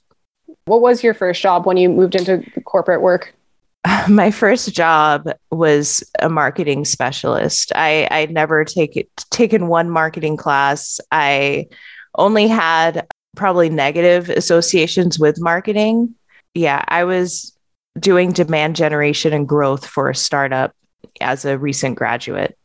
What 0.66 0.82
was 0.82 1.04
your 1.04 1.14
first 1.14 1.42
job 1.42 1.66
when 1.66 1.76
you 1.76 1.90
moved 1.90 2.16
into 2.16 2.42
corporate 2.62 3.02
work? 3.02 3.36
my 4.08 4.32
first 4.32 4.74
job 4.74 5.30
was 5.52 6.02
a 6.22 6.30
marketing 6.30 6.86
specialist. 6.86 7.74
I 7.76 8.08
I'd 8.10 8.32
never 8.32 8.64
take, 8.64 9.10
taken 9.32 9.68
one 9.68 9.90
marketing 9.90 10.38
class. 10.38 11.02
I 11.12 11.68
only 12.16 12.48
had 12.48 13.06
probably 13.36 13.70
negative 13.70 14.30
associations 14.30 15.20
with 15.20 15.42
marketing. 15.42 16.16
Yeah, 16.54 16.86
I 16.88 17.04
was 17.04 17.54
doing 18.00 18.32
demand 18.32 18.78
generation 18.78 19.34
and 19.34 19.46
growth 19.46 19.86
for 19.86 20.10
a 20.10 20.16
startup 20.16 20.74
as 21.20 21.44
a 21.44 21.58
recent 21.58 21.98
graduate. 21.98 22.58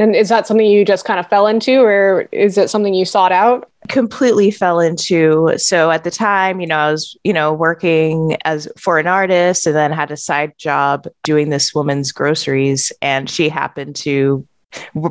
And 0.00 0.16
is 0.16 0.30
that 0.30 0.46
something 0.46 0.66
you 0.66 0.82
just 0.82 1.04
kind 1.04 1.20
of 1.20 1.28
fell 1.28 1.46
into, 1.46 1.82
or 1.82 2.22
is 2.32 2.56
it 2.56 2.70
something 2.70 2.94
you 2.94 3.04
sought 3.04 3.32
out? 3.32 3.70
Completely 3.90 4.50
fell 4.50 4.80
into. 4.80 5.52
So 5.58 5.90
at 5.90 6.04
the 6.04 6.10
time, 6.10 6.58
you 6.58 6.66
know, 6.66 6.78
I 6.78 6.90
was, 6.90 7.18
you 7.22 7.34
know, 7.34 7.52
working 7.52 8.38
as 8.46 8.66
for 8.78 8.98
an 8.98 9.06
artist 9.06 9.66
and 9.66 9.76
then 9.76 9.92
had 9.92 10.10
a 10.10 10.16
side 10.16 10.56
job 10.56 11.06
doing 11.22 11.50
this 11.50 11.74
woman's 11.74 12.12
groceries. 12.12 12.90
And 13.02 13.28
she 13.28 13.50
happened 13.50 13.94
to 13.96 14.48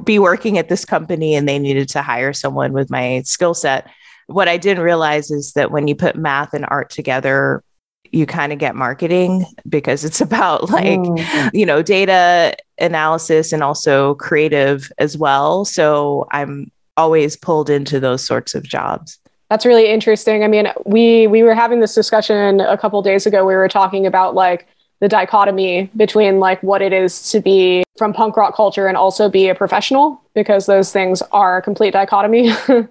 be 0.04 0.18
working 0.18 0.58
at 0.58 0.70
this 0.70 0.86
company 0.86 1.36
and 1.36 1.48
they 1.48 1.60
needed 1.60 1.88
to 1.90 2.02
hire 2.02 2.34
someone 2.34 2.74
with 2.74 2.90
my 2.90 3.22
skill 3.26 3.54
set. 3.54 3.88
What 4.26 4.48
I 4.48 4.58
didn't 4.58 4.84
realize 4.84 5.30
is 5.30 5.54
that 5.54 5.70
when 5.70 5.88
you 5.88 5.94
put 5.94 6.16
math 6.16 6.56
and 6.56 6.66
art 6.68 6.90
together, 6.90 7.64
you 8.12 8.26
kind 8.26 8.52
of 8.52 8.60
get 8.60 8.76
marketing 8.76 9.46
because 9.68 10.04
it's 10.04 10.22
about 10.30 10.70
like 10.70 11.00
mm. 11.00 11.50
you 11.54 11.66
know 11.66 11.82
data 11.82 12.56
analysis 12.80 13.52
and 13.52 13.64
also 13.64 14.16
creative 14.16 14.92
as 14.98 15.18
well. 15.18 15.66
So 15.66 16.28
i'm 16.32 16.72
always 16.98 17.38
pulled 17.38 17.70
into 17.70 18.00
those 18.00 18.26
sorts 18.26 18.56
of 18.56 18.64
jobs. 18.64 19.18
That's 19.50 19.66
really 19.66 19.90
interesting. 19.90 20.44
I 20.44 20.48
mean 20.48 20.68
we 20.86 21.28
we 21.28 21.44
were 21.44 21.56
having 21.56 21.80
this 21.80 21.96
discussion 21.96 22.60
a 22.60 22.78
couple 22.78 23.02
days 23.02 23.26
ago. 23.26 23.46
We 23.46 23.56
were 23.56 23.70
talking 23.70 24.06
about 24.06 24.36
like 24.36 24.68
the 25.00 25.08
dichotomy 25.08 25.90
between 25.96 26.40
like 26.40 26.62
what 26.62 26.82
it 26.82 26.92
is 26.92 27.32
to 27.32 27.40
be 27.40 27.84
from 27.98 28.14
punk 28.14 28.36
rock 28.36 28.56
culture 28.56 28.88
and 28.88 28.98
also 28.98 29.30
be 29.30 29.48
a 29.48 29.56
professional 29.56 30.22
because 30.34 30.66
those 30.66 30.92
things 30.92 31.22
are 31.32 31.58
a 31.58 31.62
complete 31.62 31.92
dichotomy. 31.92 32.52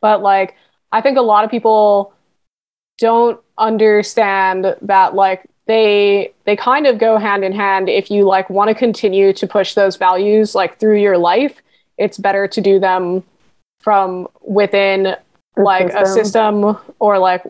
But 0.00 0.22
like 0.22 0.56
i 0.92 1.00
think 1.00 1.18
a 1.18 1.22
lot 1.22 1.44
of 1.44 1.50
people 1.50 2.12
don't 2.98 3.40
understand 3.58 4.76
that 4.82 5.14
like 5.14 5.48
they 5.70 6.32
they 6.44 6.56
kind 6.56 6.86
of 6.86 6.98
go 6.98 7.16
hand 7.16 7.44
in 7.44 7.52
hand. 7.52 7.88
If 7.88 8.10
you 8.10 8.24
like 8.24 8.50
want 8.50 8.68
to 8.68 8.74
continue 8.74 9.32
to 9.32 9.46
push 9.46 9.74
those 9.74 9.96
values 9.96 10.54
like 10.54 10.78
through 10.78 10.98
your 10.98 11.16
life 11.16 11.62
it's 12.00 12.18
better 12.18 12.48
to 12.48 12.60
do 12.60 12.80
them 12.80 13.22
from 13.80 14.26
within 14.40 15.14
like 15.56 15.92
a 15.92 16.06
system 16.06 16.76
or 16.98 17.18
like 17.18 17.42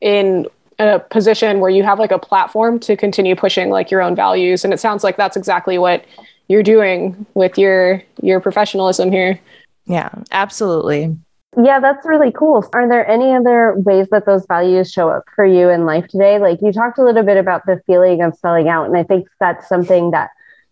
in 0.00 0.46
a 0.80 0.98
position 0.98 1.60
where 1.60 1.70
you 1.70 1.84
have 1.84 2.00
like 2.00 2.10
a 2.10 2.18
platform 2.18 2.80
to 2.80 2.96
continue 2.96 3.36
pushing 3.36 3.70
like 3.70 3.90
your 3.90 4.02
own 4.02 4.16
values. 4.16 4.64
And 4.64 4.74
it 4.74 4.80
sounds 4.80 5.04
like 5.04 5.16
that's 5.16 5.36
exactly 5.36 5.78
what 5.78 6.04
you're 6.48 6.64
doing 6.64 7.24
with 7.34 7.56
your 7.56 8.02
your 8.20 8.40
professionalism 8.40 9.12
here. 9.12 9.38
Yeah 9.86 10.10
absolutely 10.32 11.16
yeah 11.62 11.80
that's 11.80 12.06
really 12.06 12.32
cool 12.32 12.64
are 12.72 12.88
there 12.88 13.06
any 13.08 13.34
other 13.34 13.74
ways 13.76 14.06
that 14.10 14.24
those 14.24 14.46
values 14.46 14.90
show 14.90 15.08
up 15.08 15.24
for 15.34 15.44
you 15.44 15.68
in 15.68 15.84
life 15.84 16.06
today 16.08 16.38
like 16.38 16.58
you 16.62 16.72
talked 16.72 16.98
a 16.98 17.04
little 17.04 17.22
bit 17.22 17.36
about 17.36 17.64
the 17.66 17.80
feeling 17.86 18.22
of 18.22 18.34
selling 18.36 18.68
out 18.68 18.86
and 18.86 18.96
i 18.96 19.02
think 19.02 19.26
that's 19.40 19.68
something 19.68 20.12
that 20.12 20.30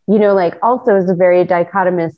you 0.08 0.18
know 0.18 0.34
like 0.34 0.54
also 0.62 0.96
is 0.96 1.10
a 1.10 1.14
very 1.14 1.44
dichotomous 1.44 2.16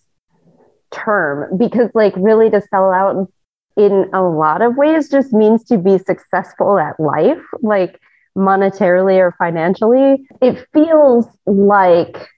term 0.93 1.57
because 1.57 1.91
like 1.95 2.15
really 2.17 2.51
to 2.51 2.61
sell 2.71 2.93
out 2.93 3.29
in 3.77 4.09
a 4.13 4.23
lot 4.23 4.63
of 4.63 4.77
ways 4.77 5.09
just 5.09 5.33
means 5.33 5.65
to 5.65 5.79
be 5.79 5.99
successful 5.99 6.79
at 6.79 6.99
life, 7.01 7.43
like 7.63 8.01
monetarily 8.37 9.19
or 9.19 9.35
financially. 9.39 10.25
It 10.41 10.67
feels 10.73 11.27
like 11.47 12.29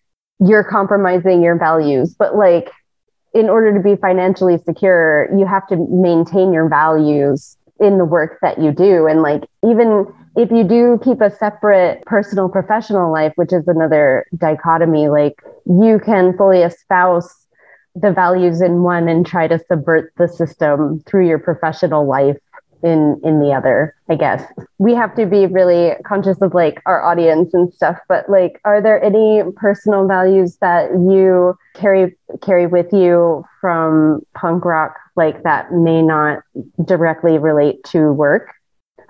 you're 0.41 0.65
compromising 0.65 1.43
your 1.43 1.59
values, 1.59 2.15
but 2.19 2.37
like 2.37 2.71
in 3.35 3.51
order 3.51 3.75
to 3.75 3.81
be 3.81 3.97
financially 3.97 4.59
secure, 4.59 5.29
you 5.37 5.45
have 5.45 5.67
to 5.67 5.77
maintain 5.91 6.53
your 6.53 6.69
values 6.69 7.57
in 7.81 7.99
the 7.99 8.05
work 8.05 8.39
that 8.41 8.61
you 8.61 8.71
do. 8.71 9.07
And 9.07 9.23
like, 9.23 9.43
even 9.69 10.07
if 10.37 10.51
you 10.51 10.65
do 10.65 11.01
keep 11.03 11.21
a 11.21 11.31
separate 11.31 12.05
personal 12.07 12.49
professional 12.49 13.13
life, 13.13 13.33
which 13.37 13.53
is 13.53 13.67
another 13.67 14.27
dichotomy, 14.37 15.09
like 15.09 15.43
you 15.67 16.01
can 16.05 16.37
fully 16.37 16.63
espouse 16.63 17.29
the 17.97 18.13
values 18.13 18.61
in 18.61 18.83
one 18.83 19.09
and 19.09 19.27
try 19.27 19.47
to 19.47 19.59
subvert 19.69 20.13
the 20.17 20.29
system 20.29 21.01
through 21.07 21.29
your 21.29 21.39
professional 21.39 22.07
life 22.07 22.37
in 22.85 23.19
in 23.25 23.41
the 23.41 23.51
other 23.51 23.95
i 24.11 24.15
guess 24.15 24.45
we 24.79 24.95
have 24.95 25.15
to 25.15 25.25
be 25.25 25.47
really 25.47 25.93
conscious 26.05 26.37
of 26.43 26.53
like 26.53 26.83
our 26.85 27.03
audience 27.03 27.55
and 27.55 27.73
stuff 27.73 27.99
but 28.09 28.29
like 28.29 28.61
are 28.65 28.81
there 28.81 29.03
any 29.03 29.43
personal 29.57 30.07
values 30.07 30.59
that 30.61 30.91
you 30.93 31.57
carry 31.75 32.15
carry 32.43 32.67
with 32.67 32.93
you 32.93 33.45
from 33.61 34.21
punk 34.35 34.65
rock 34.65 34.97
like 35.17 35.43
that 35.43 35.73
may 35.73 36.03
not 36.03 36.43
directly 36.85 37.39
relate 37.39 37.83
to 37.85 38.13
work 38.13 38.55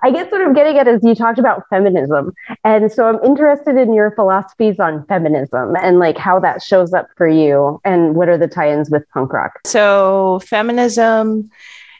I 0.03 0.11
guess 0.11 0.31
what 0.31 0.39
I'm 0.39 0.53
getting 0.53 0.77
at 0.77 0.87
is 0.87 1.01
you 1.03 1.15
talked 1.15 1.39
about 1.39 1.63
feminism. 1.69 2.31
And 2.63 2.91
so 2.91 3.07
I'm 3.07 3.23
interested 3.23 3.75
in 3.75 3.91
your 3.91 4.11
philosophies 4.11 4.79
on 4.79 5.03
feminism 5.07 5.75
and 5.81 5.97
like 5.97 6.17
how 6.17 6.39
that 6.41 6.61
shows 6.61 6.93
up 6.93 7.07
for 7.17 7.27
you 7.27 7.81
and 7.83 8.15
what 8.15 8.29
are 8.29 8.37
the 8.37 8.47
tie 8.47 8.71
ins 8.71 8.91
with 8.91 9.03
punk 9.13 9.33
rock. 9.33 9.53
So, 9.65 10.41
feminism 10.45 11.49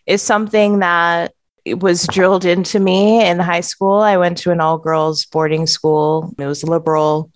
is 0.05 0.21
something 0.21 0.79
that 0.79 1.33
was 1.65 2.07
drilled 2.07 2.45
into 2.45 2.79
me 2.79 3.25
in 3.25 3.39
high 3.39 3.61
school. 3.61 3.95
I 3.95 4.17
went 4.17 4.37
to 4.39 4.51
an 4.51 4.61
all 4.61 4.77
girls 4.77 5.25
boarding 5.25 5.67
school, 5.67 6.33
it 6.37 6.45
was 6.45 6.63
liberal. 6.63 7.31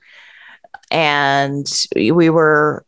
And 0.92 1.68
we 1.96 2.30
were 2.30 2.86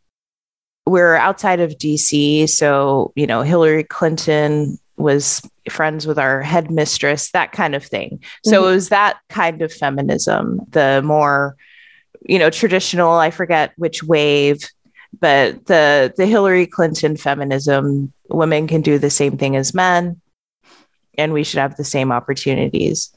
we 0.86 1.00
are 1.00 1.16
outside 1.16 1.60
of 1.60 1.78
DC. 1.78 2.50
So, 2.50 3.14
you 3.16 3.28
know, 3.28 3.44
Hillary 3.44 3.84
Clinton 3.84 4.78
was 4.98 5.42
friends 5.70 6.08
with 6.08 6.18
our 6.18 6.42
headmistress, 6.42 7.32
that 7.32 7.52
kind 7.52 7.76
of 7.76 7.86
thing. 7.86 8.24
So 8.44 8.58
mm-hmm. 8.58 8.64
it 8.64 8.74
was 8.74 8.90
that 8.90 9.20
kind 9.30 9.62
of 9.62 9.72
feminism, 9.72 10.62
the 10.70 11.02
more, 11.04 11.56
you 12.28 12.40
know, 12.40 12.50
traditional, 12.50 13.12
I 13.12 13.32
forget 13.32 13.74
which 13.78 14.04
wave, 14.04 14.70
but 15.20 15.66
the 15.66 16.14
the 16.18 16.26
Hillary 16.26 16.68
Clinton 16.68 17.18
feminism, 17.18 18.14
women 18.30 18.68
can 18.68 18.82
do 18.82 18.98
the 18.98 19.10
same 19.10 19.38
thing 19.38 19.56
as 19.56 19.74
men 19.74 20.21
and 21.18 21.34
we 21.34 21.44
should 21.44 21.60
have 21.60 21.78
the 21.78 21.84
same 21.84 22.12
opportunities. 22.12 23.14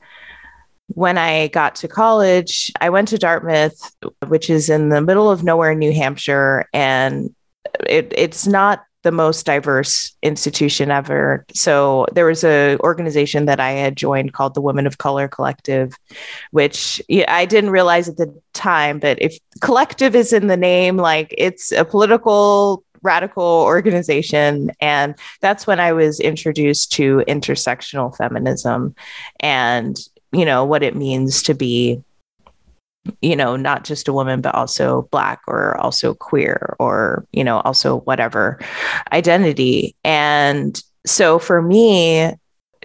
When 0.89 1.17
I 1.17 1.49
got 1.49 1.77
to 1.77 1.89
college, 1.89 2.71
I 2.81 2.91
went 2.91 3.09
to 3.09 3.19
Dartmouth, 3.19 3.95
which 4.29 4.51
is 4.51 4.69
in 4.69 4.91
the 4.91 5.01
middle 5.01 5.31
of 5.31 5.43
nowhere, 5.43 5.75
New 5.75 5.93
Hampshire, 5.93 6.67
and 6.73 7.35
it, 7.87 8.13
it's 8.17 8.47
not 8.47 8.85
the 9.05 9.13
most 9.13 9.47
diverse 9.47 10.17
institution 10.23 10.91
ever. 10.91 11.45
So 11.55 12.07
there 12.13 12.27
was 12.27 12.43
a 12.43 12.77
organization 12.81 13.45
that 13.47 13.61
I 13.61 13.73
had 13.73 13.97
joined 13.97 14.33
called 14.33 14.55
the 14.55 14.63
Women 14.63 14.87
of 14.87 14.99
Color 14.99 15.29
Collective, 15.29 15.95
which 16.51 17.01
I 17.29 17.45
didn't 17.45 17.71
realize 17.71 18.09
at 18.09 18.17
the 18.17 18.35
time, 18.55 18.99
but 18.99 19.21
if 19.21 19.39
collective 19.61 20.17
is 20.17 20.33
in 20.33 20.49
the 20.49 20.57
name, 20.57 20.97
like 20.97 21.33
it's 21.37 21.71
a 21.71 21.85
political 21.85 22.83
radical 23.05 23.45
organization 23.45 24.71
and 24.81 25.15
that's 25.41 25.67
when 25.67 25.79
I 25.79 25.93
was 25.93 26.19
introduced 26.19 26.93
to 26.95 27.23
intersectional 27.29 28.17
feminism 28.17 28.95
and 29.41 29.97
you 30.33 30.45
know 30.45 30.65
what 30.65 30.83
it 30.83 30.97
means 30.97 31.43
to 31.45 31.55
be 31.55 32.03
you 33.21 33.37
know, 33.37 33.57
not 33.57 33.85
just 33.85 34.09
a 34.09 34.13
woman, 34.13 34.41
but 34.41 34.55
also 34.55 35.09
Black 35.11 35.43
or 35.47 35.77
also 35.79 36.15
queer 36.15 36.75
or, 36.79 37.27
you 37.33 37.45
know, 37.45 37.61
also 37.61 38.01
whatever 38.01 38.59
identity. 39.13 39.95
And 40.05 40.83
so 41.05 41.39
for 41.39 41.61
me, 41.61 42.33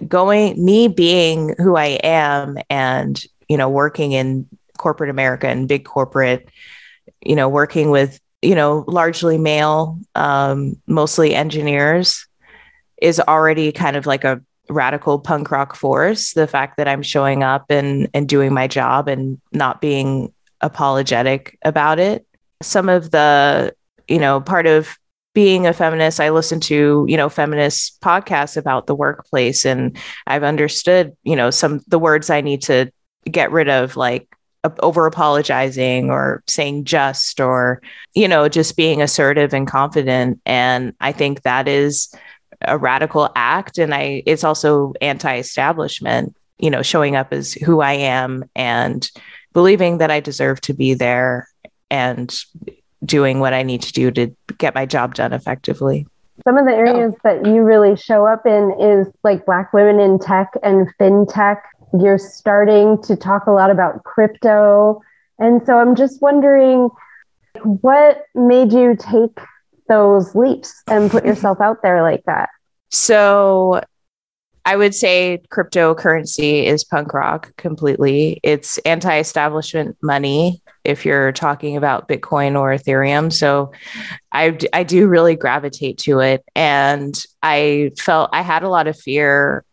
going, 0.07 0.63
me 0.63 0.87
being 0.87 1.55
who 1.57 1.75
I 1.77 1.99
am 2.03 2.57
and, 2.69 3.21
you 3.47 3.57
know, 3.57 3.69
working 3.69 4.11
in 4.11 4.47
corporate 4.77 5.09
America 5.09 5.47
and 5.47 5.67
big 5.67 5.85
corporate, 5.85 6.49
you 7.21 7.35
know, 7.35 7.49
working 7.49 7.89
with, 7.89 8.19
you 8.41 8.55
know, 8.55 8.85
largely 8.87 9.37
male, 9.37 9.99
um, 10.15 10.75
mostly 10.87 11.35
engineers 11.35 12.25
is 13.01 13.19
already 13.19 13.71
kind 13.71 13.95
of 13.95 14.05
like 14.05 14.23
a 14.23 14.41
radical 14.69 15.19
punk 15.19 15.51
rock 15.51 15.75
force. 15.75 16.33
The 16.33 16.47
fact 16.47 16.77
that 16.77 16.87
i'm 16.87 17.01
showing 17.01 17.43
up 17.43 17.65
and 17.69 18.07
and 18.13 18.29
doing 18.29 18.53
my 18.53 18.67
job 18.67 19.07
and 19.07 19.41
not 19.51 19.81
being 19.81 20.31
apologetic 20.61 21.57
about 21.63 21.99
it. 21.99 22.25
Some 22.61 22.87
of 22.87 23.11
the 23.11 23.73
you 24.07 24.19
know 24.19 24.41
part 24.41 24.67
of 24.67 24.97
being 25.35 25.67
a 25.67 25.73
feminist 25.73 26.19
i 26.19 26.29
listen 26.31 26.59
to 26.59 27.05
you 27.07 27.15
know 27.15 27.29
feminist 27.29 28.01
podcasts 28.01 28.57
about 28.57 28.87
the 28.87 28.95
workplace 28.95 29.63
and 29.63 29.95
i've 30.25 30.43
understood 30.43 31.15
you 31.23 31.35
know 31.35 31.51
some 31.51 31.79
the 31.87 31.99
words 31.99 32.31
i 32.31 32.41
need 32.41 32.61
to 32.63 32.91
get 33.29 33.51
rid 33.51 33.69
of 33.69 33.95
like 33.95 34.27
over 34.79 35.05
apologizing 35.05 36.11
or 36.11 36.43
saying 36.47 36.83
just 36.83 37.39
or 37.39 37.81
you 38.13 38.27
know 38.27 38.49
just 38.49 38.75
being 38.75 39.01
assertive 39.01 39.53
and 39.53 39.67
confident. 39.67 40.39
And 40.45 40.93
i 40.99 41.11
think 41.11 41.43
that 41.43 41.67
is 41.67 42.13
a 42.61 42.77
radical 42.77 43.29
act. 43.35 43.77
And 43.77 43.93
i 43.93 44.23
it's 44.25 44.43
also 44.43 44.93
anti-establishment 45.01 46.35
you 46.57 46.69
know 46.69 46.81
showing 46.81 47.15
up 47.15 47.31
as 47.31 47.53
who 47.53 47.79
i 47.79 47.93
am 47.93 48.43
and 48.55 49.09
believing 49.53 49.99
that 49.99 50.11
i 50.11 50.19
deserve 50.19 50.59
to 50.61 50.73
be 50.73 50.93
there 50.93 51.47
and 51.89 52.37
doing 53.05 53.39
what 53.39 53.53
i 53.53 53.63
need 53.63 53.81
to 53.81 53.93
do 53.93 54.11
to 54.11 54.35
get 54.57 54.75
my 54.75 54.85
job 54.85 55.15
done 55.15 55.33
effectively. 55.33 56.05
Some 56.43 56.57
of 56.57 56.65
the 56.65 56.73
areas 56.73 57.13
that 57.23 57.45
you 57.45 57.63
really 57.63 57.95
show 57.97 58.25
up 58.25 58.45
in 58.45 58.73
is 58.79 59.07
like 59.23 59.45
black 59.45 59.73
women 59.73 59.99
in 59.99 60.19
tech 60.19 60.51
and 60.63 60.87
fintech 60.97 61.61
you're 61.99 62.17
starting 62.17 63.01
to 63.01 63.15
talk 63.15 63.47
a 63.47 63.51
lot 63.51 63.71
about 63.71 64.03
crypto 64.03 65.01
and 65.39 65.65
so 65.65 65.79
i'm 65.79 65.95
just 65.95 66.21
wondering 66.21 66.89
what 67.63 68.23
made 68.35 68.71
you 68.71 68.95
take 68.97 69.37
those 69.87 70.35
leaps 70.35 70.81
and 70.87 71.11
put 71.11 71.25
yourself 71.25 71.59
out 71.59 71.81
there 71.81 72.01
like 72.01 72.23
that? 72.25 72.49
So 72.89 73.81
I 74.65 74.75
would 74.75 74.95
say 74.95 75.41
cryptocurrency 75.51 76.65
is 76.65 76.83
punk 76.83 77.13
rock 77.13 77.55
completely. 77.57 78.39
It's 78.43 78.77
anti 78.79 79.19
establishment 79.19 79.97
money 80.01 80.61
if 80.83 81.05
you're 81.05 81.31
talking 81.31 81.75
about 81.75 82.07
Bitcoin 82.07 82.59
or 82.59 82.73
Ethereum. 82.73 83.33
So 83.33 83.71
I, 84.31 84.57
I 84.73 84.83
do 84.83 85.07
really 85.07 85.35
gravitate 85.35 85.97
to 85.99 86.19
it. 86.19 86.43
And 86.55 87.21
I 87.43 87.91
felt 87.97 88.29
I 88.31 88.41
had 88.41 88.63
a 88.63 88.69
lot 88.69 88.87
of 88.87 88.97
fear 88.97 89.65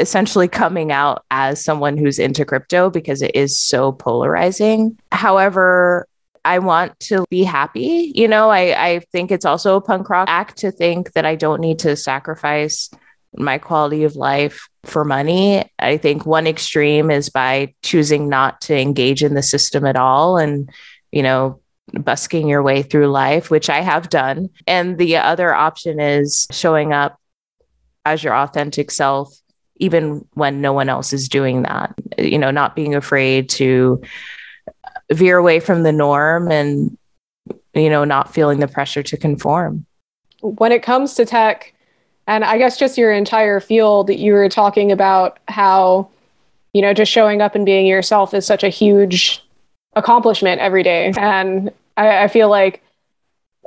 essentially 0.00 0.48
coming 0.48 0.92
out 0.92 1.24
as 1.30 1.64
someone 1.64 1.96
who's 1.96 2.18
into 2.18 2.44
crypto 2.44 2.90
because 2.90 3.22
it 3.22 3.34
is 3.34 3.58
so 3.58 3.92
polarizing. 3.92 4.98
However, 5.10 6.06
I 6.44 6.60
want 6.60 6.98
to 7.00 7.24
be 7.30 7.42
happy. 7.42 8.12
You 8.14 8.28
know, 8.28 8.48
I, 8.48 8.86
I 8.92 8.98
think 9.12 9.30
it's 9.30 9.44
also 9.44 9.76
a 9.76 9.80
punk 9.80 10.08
rock 10.08 10.28
act 10.30 10.58
to 10.58 10.70
think 10.70 11.12
that 11.12 11.26
I 11.26 11.34
don't 11.34 11.60
need 11.60 11.80
to 11.80 11.96
sacrifice 11.96 12.90
my 13.36 13.58
quality 13.58 14.04
of 14.04 14.16
life 14.16 14.68
for 14.84 15.04
money. 15.04 15.70
I 15.78 15.98
think 15.98 16.24
one 16.24 16.46
extreme 16.46 17.10
is 17.10 17.28
by 17.28 17.74
choosing 17.82 18.28
not 18.28 18.62
to 18.62 18.78
engage 18.78 19.22
in 19.22 19.34
the 19.34 19.42
system 19.42 19.84
at 19.84 19.96
all 19.96 20.38
and, 20.38 20.70
you 21.12 21.22
know, 21.22 21.60
busking 21.92 22.48
your 22.48 22.62
way 22.62 22.82
through 22.82 23.08
life, 23.08 23.50
which 23.50 23.68
I 23.68 23.80
have 23.80 24.08
done. 24.08 24.50
And 24.66 24.96
the 24.96 25.18
other 25.18 25.54
option 25.54 26.00
is 26.00 26.46
showing 26.50 26.92
up 26.92 27.18
as 28.04 28.22
your 28.24 28.34
authentic 28.34 28.90
self, 28.90 29.34
even 29.78 30.26
when 30.34 30.60
no 30.60 30.72
one 30.72 30.88
else 30.88 31.12
is 31.12 31.28
doing 31.28 31.62
that, 31.62 31.94
you 32.18 32.38
know, 32.38 32.50
not 32.50 32.76
being 32.76 32.94
afraid 32.94 33.48
to 33.50 34.00
veer 35.10 35.38
away 35.38 35.60
from 35.60 35.82
the 35.82 35.92
norm 35.92 36.50
and 36.50 36.96
you 37.74 37.88
know 37.88 38.04
not 38.04 38.32
feeling 38.34 38.60
the 38.60 38.68
pressure 38.68 39.02
to 39.02 39.16
conform 39.16 39.86
when 40.40 40.70
it 40.70 40.82
comes 40.82 41.14
to 41.14 41.24
tech 41.24 41.72
and 42.26 42.44
i 42.44 42.58
guess 42.58 42.78
just 42.78 42.98
your 42.98 43.10
entire 43.10 43.58
field 43.58 44.10
you 44.10 44.34
were 44.34 44.50
talking 44.50 44.92
about 44.92 45.38
how 45.48 46.10
you 46.72 46.82
know, 46.82 46.94
just 46.94 47.10
showing 47.10 47.40
up 47.40 47.54
and 47.54 47.64
being 47.64 47.86
yourself 47.86 48.34
is 48.34 48.46
such 48.46 48.62
a 48.62 48.68
huge 48.68 49.42
accomplishment 49.94 50.60
every 50.60 50.82
day. 50.82 51.12
And 51.18 51.72
I, 51.96 52.24
I 52.24 52.28
feel 52.28 52.48
like 52.48 52.82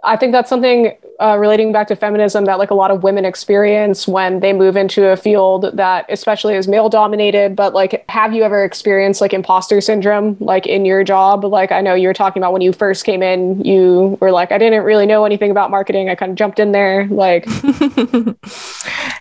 I 0.03 0.17
think 0.17 0.31
that's 0.31 0.50
something 0.50 0.96
uh, 1.20 1.38
relating 1.38 1.72
back 1.72 1.88
to 1.88 1.96
feminism 1.96 2.46
that 2.46 2.58
like 2.58 2.72
a 2.72 2.74
lot 2.74 2.89
of 2.89 3.03
women 3.03 3.25
experience 3.25 4.08
when 4.08 4.39
they 4.39 4.53
move 4.53 4.75
into 4.75 5.08
a 5.08 5.15
field 5.15 5.70
that 5.74 6.05
especially 6.10 6.55
is 6.55 6.67
male 6.67 6.89
dominated 6.89 7.55
but 7.55 7.75
like 7.75 8.03
have 8.10 8.34
you 8.34 8.41
ever 8.41 8.63
experienced 8.63 9.22
like 9.22 9.31
imposter 9.31 9.79
syndrome 9.79 10.36
like 10.39 10.65
in 10.65 10.86
your 10.86 11.03
job? 11.03 11.46
Like 11.46 11.72
i 11.72 11.81
know 11.81 11.93
you 11.93 12.08
were 12.08 12.13
talking 12.13 12.41
about 12.41 12.53
when 12.53 12.63
you 12.63 12.74
first 12.74 13.05
came 13.05 13.22
in 13.22 13.63
you 13.63 14.17
were 14.20 14.31
like 14.31 14.51
i 14.51 14.58
didn't 14.58 14.84
really 14.84 15.05
know 15.05 15.24
anything 15.24 15.51
about 15.51 15.70
marketing 15.70 16.10
i 16.10 16.15
kind 16.15 16.31
of 16.31 16.36
jumped 16.36 16.60
in 16.60 16.72
there 16.72 17.08
like. 17.08 17.48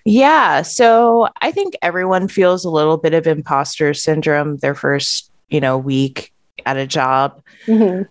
Yeah 0.07 0.63
so 0.63 1.29
i 1.43 1.53
think 1.53 1.75
everyone 1.83 2.27
feels 2.27 2.65
a 2.65 2.71
little 2.71 2.97
bit 2.97 3.13
of 3.13 3.27
imposter 3.27 3.93
syndrome 3.93 4.57
their 4.59 4.75
first 4.75 5.31
you 5.51 5.61
know 5.61 5.77
week 5.77 6.33
at 6.65 6.79
a 6.79 6.87
job. 6.87 7.43
Mm-hmm. 7.67 8.05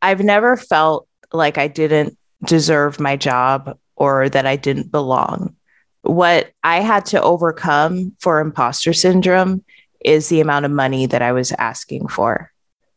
i've 0.00 0.20
never 0.20 0.56
felt 0.56 1.08
like 1.34 1.58
I 1.58 1.68
didn't 1.68 2.16
deserve 2.44 3.00
my 3.00 3.16
job 3.16 3.78
or 3.96 4.28
that 4.28 4.46
I 4.46 4.56
didn't 4.56 4.90
belong. 4.90 5.56
What 6.02 6.52
I 6.62 6.80
had 6.80 7.06
to 7.06 7.22
overcome 7.22 8.12
for 8.20 8.40
imposter 8.40 8.92
syndrome 8.92 9.64
is 10.04 10.28
the 10.28 10.40
amount 10.40 10.64
of 10.64 10.70
money 10.70 11.06
that 11.06 11.22
I 11.22 11.32
was 11.32 11.52
asking 11.52 12.08
for. 12.08 12.50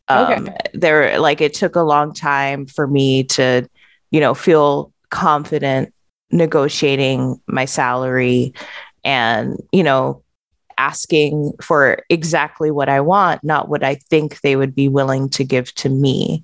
Um, 0.10 0.48
okay. 0.48 0.58
There, 0.74 1.20
like, 1.20 1.41
it 1.41 1.53
took 1.53 1.75
a 1.75 1.82
long 1.82 2.13
time 2.13 2.65
for 2.65 2.88
me 2.88 3.24
to, 3.25 3.67
you 4.12 4.20
know, 4.20 4.34
feel 4.34 4.94
confident 5.10 5.94
negotiating 6.32 7.39
my 7.48 7.65
salary 7.65 8.53
and, 9.03 9.58
you 9.72 9.84
know, 9.84 10.24
asking 10.77 11.53
for 11.62 12.03
exactly 12.10 12.72
what 12.72 12.89
I 12.89 13.01
want, 13.01 13.43
not 13.43 13.69
what 13.69 13.84
I 13.84 13.96
think 13.96 14.41
they 14.41 14.55
would 14.55 14.75
be 14.75 14.88
willing 14.88 15.29
to 15.29 15.43
give 15.43 15.74
to 15.75 15.89
me. 15.89 16.43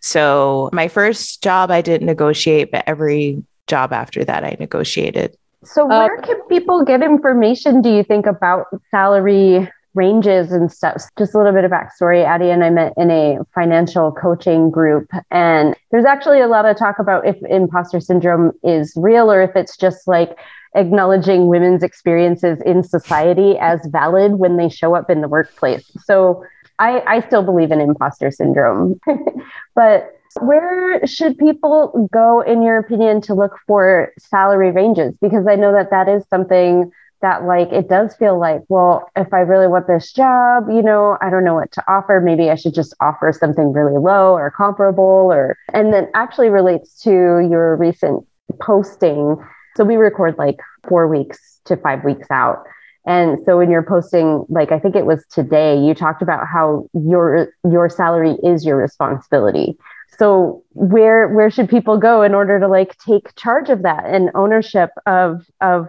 So 0.00 0.70
my 0.72 0.88
first 0.88 1.42
job, 1.42 1.70
I 1.70 1.80
didn't 1.80 2.06
negotiate, 2.06 2.70
but 2.70 2.84
every 2.86 3.42
job 3.66 3.92
after 3.92 4.24
that, 4.24 4.44
I 4.44 4.56
negotiated. 4.60 5.36
So 5.64 5.84
uh, 5.84 6.06
where 6.06 6.18
uh, 6.18 6.22
can 6.22 6.40
people 6.48 6.84
get 6.84 7.02
information, 7.02 7.80
do 7.80 7.88
you 7.88 8.04
think, 8.04 8.26
about 8.26 8.66
salary 8.90 9.70
ranges 9.94 10.52
and 10.52 10.70
stuff? 10.70 11.02
Just 11.18 11.34
a 11.34 11.38
little 11.38 11.52
bit 11.52 11.64
of 11.64 11.70
backstory. 11.70 12.24
Addy 12.24 12.50
and 12.50 12.62
I 12.64 12.70
met 12.70 12.92
in 12.96 13.10
a 13.10 13.38
financial 13.54 14.12
coaching 14.12 14.70
group, 14.70 15.10
and 15.30 15.74
there's 15.90 16.04
actually 16.04 16.40
a 16.40 16.48
lot 16.48 16.66
of 16.66 16.76
talk 16.76 16.98
about 16.98 17.26
if 17.26 17.36
imposter 17.48 18.00
syndrome 18.00 18.52
is 18.62 18.92
real 18.96 19.32
or 19.32 19.42
if 19.42 19.56
it's 19.56 19.76
just 19.76 20.06
like 20.06 20.36
acknowledging 20.74 21.46
women's 21.46 21.82
experiences 21.82 22.60
in 22.64 22.82
society 22.82 23.56
as 23.58 23.80
valid 23.86 24.32
when 24.32 24.56
they 24.56 24.68
show 24.68 24.94
up 24.94 25.10
in 25.10 25.20
the 25.20 25.28
workplace. 25.28 25.90
So 26.04 26.44
I, 26.78 27.02
I 27.06 27.20
still 27.20 27.42
believe 27.42 27.70
in 27.70 27.80
imposter 27.80 28.30
syndrome. 28.30 29.00
but 29.74 30.20
where 30.40 31.06
should 31.06 31.38
people 31.38 32.08
go, 32.12 32.40
in 32.40 32.62
your 32.62 32.78
opinion, 32.78 33.20
to 33.22 33.34
look 33.34 33.58
for 33.66 34.12
salary 34.18 34.72
ranges? 34.72 35.16
Because 35.20 35.46
I 35.46 35.54
know 35.54 35.72
that 35.72 35.90
that 35.90 36.08
is 36.08 36.24
something 36.28 36.90
that, 37.22 37.44
like, 37.44 37.72
it 37.72 37.88
does 37.88 38.14
feel 38.16 38.38
like, 38.38 38.62
well, 38.68 39.08
if 39.16 39.32
I 39.32 39.40
really 39.40 39.68
want 39.68 39.86
this 39.86 40.12
job, 40.12 40.68
you 40.68 40.82
know, 40.82 41.16
I 41.20 41.30
don't 41.30 41.44
know 41.44 41.54
what 41.54 41.72
to 41.72 41.84
offer. 41.88 42.20
Maybe 42.20 42.50
I 42.50 42.56
should 42.56 42.74
just 42.74 42.94
offer 43.00 43.32
something 43.32 43.72
really 43.72 43.96
low 43.96 44.34
or 44.34 44.50
comparable, 44.50 45.32
or, 45.32 45.56
and 45.72 45.92
then 45.92 46.08
actually 46.14 46.48
relates 46.48 47.00
to 47.02 47.10
your 47.10 47.76
recent 47.76 48.26
posting. 48.60 49.38
So 49.76 49.84
we 49.84 49.96
record 49.96 50.36
like 50.38 50.60
four 50.88 51.08
weeks 51.08 51.60
to 51.66 51.76
five 51.76 52.04
weeks 52.04 52.30
out. 52.30 52.64
And 53.06 53.38
so 53.44 53.58
when 53.58 53.70
you're 53.70 53.82
posting, 53.82 54.46
like 54.48 54.72
I 54.72 54.78
think 54.78 54.96
it 54.96 55.04
was 55.04 55.24
today, 55.30 55.78
you 55.78 55.94
talked 55.94 56.22
about 56.22 56.46
how 56.46 56.88
your 56.94 57.48
your 57.70 57.88
salary 57.88 58.36
is 58.42 58.64
your 58.64 58.76
responsibility. 58.76 59.76
So 60.18 60.62
where 60.70 61.28
where 61.28 61.50
should 61.50 61.68
people 61.68 61.98
go 61.98 62.22
in 62.22 62.34
order 62.34 62.58
to 62.60 62.68
like 62.68 62.96
take 62.98 63.34
charge 63.36 63.68
of 63.68 63.82
that 63.82 64.04
and 64.06 64.30
ownership 64.34 64.90
of 65.06 65.46
of 65.60 65.88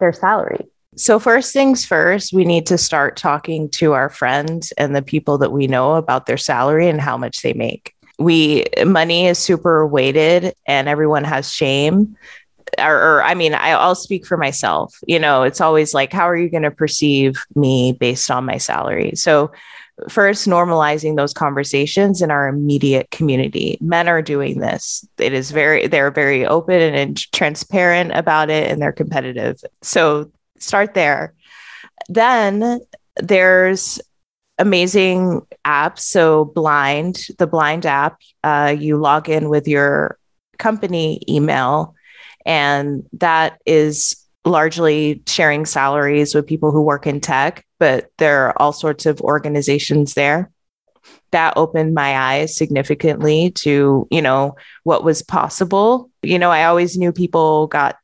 their 0.00 0.12
salary? 0.12 0.66
So 0.96 1.18
first 1.18 1.52
things 1.52 1.84
first, 1.84 2.32
we 2.32 2.44
need 2.44 2.66
to 2.66 2.76
start 2.76 3.16
talking 3.16 3.70
to 3.70 3.92
our 3.92 4.10
friends 4.10 4.72
and 4.72 4.94
the 4.94 5.02
people 5.02 5.38
that 5.38 5.52
we 5.52 5.66
know 5.66 5.94
about 5.94 6.26
their 6.26 6.36
salary 6.36 6.88
and 6.88 7.00
how 7.00 7.16
much 7.16 7.42
they 7.42 7.52
make. 7.52 7.94
We 8.18 8.64
money 8.84 9.28
is 9.28 9.38
super 9.38 9.86
weighted 9.86 10.54
and 10.66 10.88
everyone 10.88 11.24
has 11.24 11.50
shame 11.50 12.16
or, 12.80 12.96
or 12.96 13.22
I 13.22 13.34
mean, 13.34 13.54
I, 13.54 13.70
I'll 13.70 13.94
speak 13.94 14.26
for 14.26 14.36
myself. 14.36 14.96
You 15.06 15.18
know, 15.18 15.42
it's 15.42 15.60
always 15.60 15.94
like, 15.94 16.12
how 16.12 16.28
are 16.28 16.36
you 16.36 16.50
going 16.50 16.62
to 16.62 16.70
perceive 16.70 17.34
me 17.54 17.92
based 17.92 18.30
on 18.30 18.44
my 18.44 18.58
salary? 18.58 19.12
So, 19.14 19.52
first, 20.08 20.48
normalizing 20.48 21.16
those 21.16 21.34
conversations 21.34 22.22
in 22.22 22.30
our 22.30 22.48
immediate 22.48 23.10
community. 23.10 23.76
Men 23.80 24.08
are 24.08 24.22
doing 24.22 24.60
this. 24.60 25.06
It 25.18 25.32
is 25.32 25.50
very, 25.50 25.86
they're 25.86 26.10
very 26.10 26.46
open 26.46 26.80
and 26.80 27.16
transparent 27.32 28.12
about 28.12 28.50
it, 28.50 28.70
and 28.70 28.80
they're 28.80 28.92
competitive. 28.92 29.62
So, 29.82 30.30
start 30.58 30.94
there. 30.94 31.34
Then 32.08 32.80
there's 33.16 34.00
amazing 34.58 35.42
apps. 35.64 36.00
So, 36.00 36.46
Blind, 36.46 37.26
the 37.38 37.46
Blind 37.46 37.86
app, 37.86 38.20
uh, 38.42 38.74
you 38.78 38.96
log 38.96 39.28
in 39.28 39.48
with 39.48 39.68
your 39.68 40.18
company 40.58 41.20
email 41.28 41.94
and 42.44 43.04
that 43.14 43.60
is 43.66 44.16
largely 44.44 45.22
sharing 45.26 45.66
salaries 45.66 46.34
with 46.34 46.46
people 46.46 46.70
who 46.70 46.82
work 46.82 47.06
in 47.06 47.20
tech, 47.20 47.64
but 47.78 48.10
there 48.18 48.46
are 48.46 48.54
all 48.60 48.72
sorts 48.72 49.06
of 49.06 49.20
organizations 49.20 50.14
there. 50.14 50.50
That 51.32 51.56
opened 51.56 51.94
my 51.94 52.16
eyes 52.16 52.56
significantly 52.56 53.52
to, 53.56 54.08
you 54.10 54.22
know, 54.22 54.56
what 54.82 55.04
was 55.04 55.22
possible. 55.22 56.10
You 56.22 56.38
know, 56.38 56.50
I 56.50 56.64
always 56.64 56.96
knew 56.96 57.12
people 57.12 57.68
got 57.68 57.96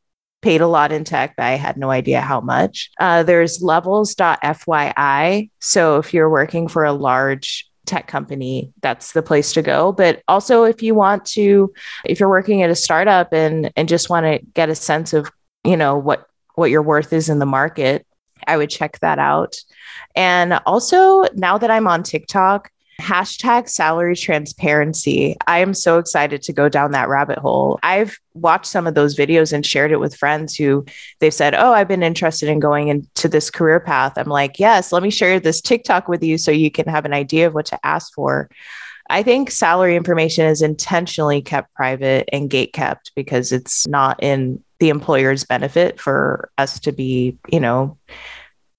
paid 0.43 0.61
a 0.61 0.69
lot 0.69 0.93
in 0.93 1.03
tech, 1.03 1.35
but 1.37 1.45
I 1.45 1.53
had 1.53 1.77
no 1.77 1.91
idea 1.91 2.21
how 2.21 2.41
much. 2.41 2.91
Uh, 3.01 3.23
there's 3.23 3.63
levels.fyi. 3.63 5.51
So 5.61 5.97
if 5.99 6.15
you're 6.15 6.31
working 6.31 6.69
for 6.69 6.85
a 6.85 6.93
large 6.93 7.69
tech 7.87 8.09
company, 8.09 8.73
that's 8.83 9.13
the 9.13 9.23
place 9.23 9.53
to 9.55 9.63
go. 9.63 9.93
But 9.93 10.23
also, 10.29 10.65
if 10.65 10.83
you 10.83 10.95
want 10.95 11.25
to, 11.27 11.73
if 12.05 12.21
you're 12.21 12.29
working 12.29 12.63
at 12.63 12.71
a 12.71 12.75
startup 12.75 13.33
and 13.33 13.73
and 13.77 13.89
just 13.89 14.11
want 14.11 14.27
to 14.27 14.45
get 14.53 14.69
a 14.69 14.75
sense 14.75 15.13
of, 15.13 15.31
you 15.65 15.77
know, 15.77 15.97
what 15.97 16.29
what 16.55 16.71
your 16.71 16.83
worth 16.83 17.13
is 17.13 17.29
in 17.29 17.39
the 17.39 17.47
market, 17.47 18.07
I 18.47 18.57
would 18.57 18.71
check 18.71 18.99
that 19.01 19.19
out. 19.19 19.57
And 20.15 20.55
also, 20.67 21.25
now 21.35 21.59
that 21.59 21.71
I'm 21.71 21.87
on 21.87 22.03
TikTok, 22.03 22.71
Hashtag 23.01 23.69
salary 23.69 24.17
transparency. 24.17 25.37
I 25.47 25.59
am 25.59 25.75
so 25.75 25.99
excited 25.99 26.43
to 26.43 26.53
go 26.53 26.69
down 26.69 26.93
that 26.93 27.09
rabbit 27.09 27.39
hole. 27.39 27.79
I've 27.83 28.19
watched 28.35 28.67
some 28.67 28.87
of 28.87 28.95
those 28.95 29.17
videos 29.17 29.53
and 29.53 29.65
shared 29.65 29.93
it 29.93 30.01
with 30.01 30.17
friends 30.17 30.55
who 30.55 30.85
they've 31.21 31.33
said, 31.33 31.55
Oh, 31.55 31.73
I've 31.73 31.89
been 31.89 32.03
interested 32.03 32.49
in 32.49 32.59
going 32.59 32.89
into 32.89 33.29
this 33.29 33.51
career 33.51 33.81
path. 33.81 34.15
I'm 34.17 34.29
like, 34.29 34.59
Yes, 34.59 34.93
let 34.93 35.03
me 35.03 35.11
share 35.11 35.39
this 35.39 35.61
TikTok 35.61 36.09
with 36.09 36.23
you 36.23 36.39
so 36.39 36.51
you 36.51 36.71
can 36.71 36.89
have 36.89 37.05
an 37.05 37.13
idea 37.13 37.47
of 37.47 37.55
what 37.55 37.67
to 37.67 37.87
ask 37.87 38.15
for. 38.15 38.49
I 39.09 39.23
think 39.23 39.51
salary 39.51 39.97
information 39.97 40.47
is 40.47 40.63
intentionally 40.63 41.43
kept 41.43 41.73
private 41.75 42.29
and 42.33 42.51
gate 42.51 42.73
kept 42.73 43.13
because 43.15 43.53
it's 43.53 43.87
not 43.87 44.23
in 44.23 44.63
the 44.79 44.89
employer's 44.89 45.45
benefit 45.45 46.01
for 46.01 46.51
us 46.59 46.81
to 46.81 46.93
be, 46.93 47.39
you 47.51 47.61
know, 47.61 47.97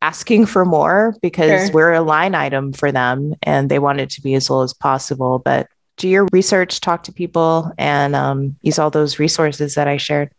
asking 0.02 0.46
for 0.46 0.66
more 0.66 1.16
because 1.22 1.68
sure. 1.68 1.74
we're 1.74 1.94
a 1.94 2.02
line 2.02 2.36
item 2.36 2.74
for 2.74 2.92
them 2.92 3.34
and 3.44 3.70
they 3.70 3.80
want 3.80 4.00
it 4.00 4.10
to 4.12 4.22
be 4.22 4.36
as 4.36 4.50
low 4.50 4.62
as 4.64 4.74
possible. 4.74 5.40
But 5.40 5.68
do 5.98 6.08
your 6.08 6.28
research, 6.32 6.80
talk 6.80 7.04
to 7.04 7.12
people, 7.12 7.72
and 7.78 8.16
um, 8.16 8.56
use 8.62 8.78
all 8.78 8.92
those 8.92 9.20
resources 9.20 9.76
that 9.76 9.88
I 9.88 9.98
shared. 9.98 10.32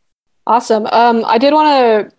Awesome. 0.47 0.87
Um, 0.87 1.25
I 1.27 1.39
did 1.39 1.53
want 1.53 1.67
to 2.11 2.17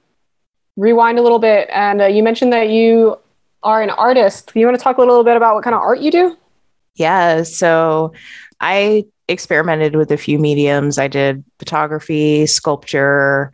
rewind 0.75 1.17
a 1.17 1.21
little 1.21 1.39
bit, 1.39 1.69
and 1.73 2.01
uh, 2.01 2.05
you 2.05 2.21
mentioned 2.21 2.53
that 2.53 2.69
you 2.69 3.17
are 3.63 3.81
an 3.81 3.89
artist. 3.89 4.51
You 4.55 4.65
want 4.65 4.77
to 4.77 4.83
talk 4.83 4.97
a 4.97 5.01
little 5.01 5.23
bit 5.23 5.37
about 5.37 5.55
what 5.55 5.63
kind 5.63 5.73
of 5.73 5.81
art 5.81 5.99
you 5.99 6.11
do? 6.11 6.37
Yeah. 6.95 7.43
So 7.43 8.13
I 8.59 9.05
experimented 9.29 9.95
with 9.95 10.11
a 10.11 10.17
few 10.17 10.37
mediums. 10.37 10.97
I 10.97 11.07
did 11.07 11.43
photography, 11.59 12.45
sculpture, 12.45 13.53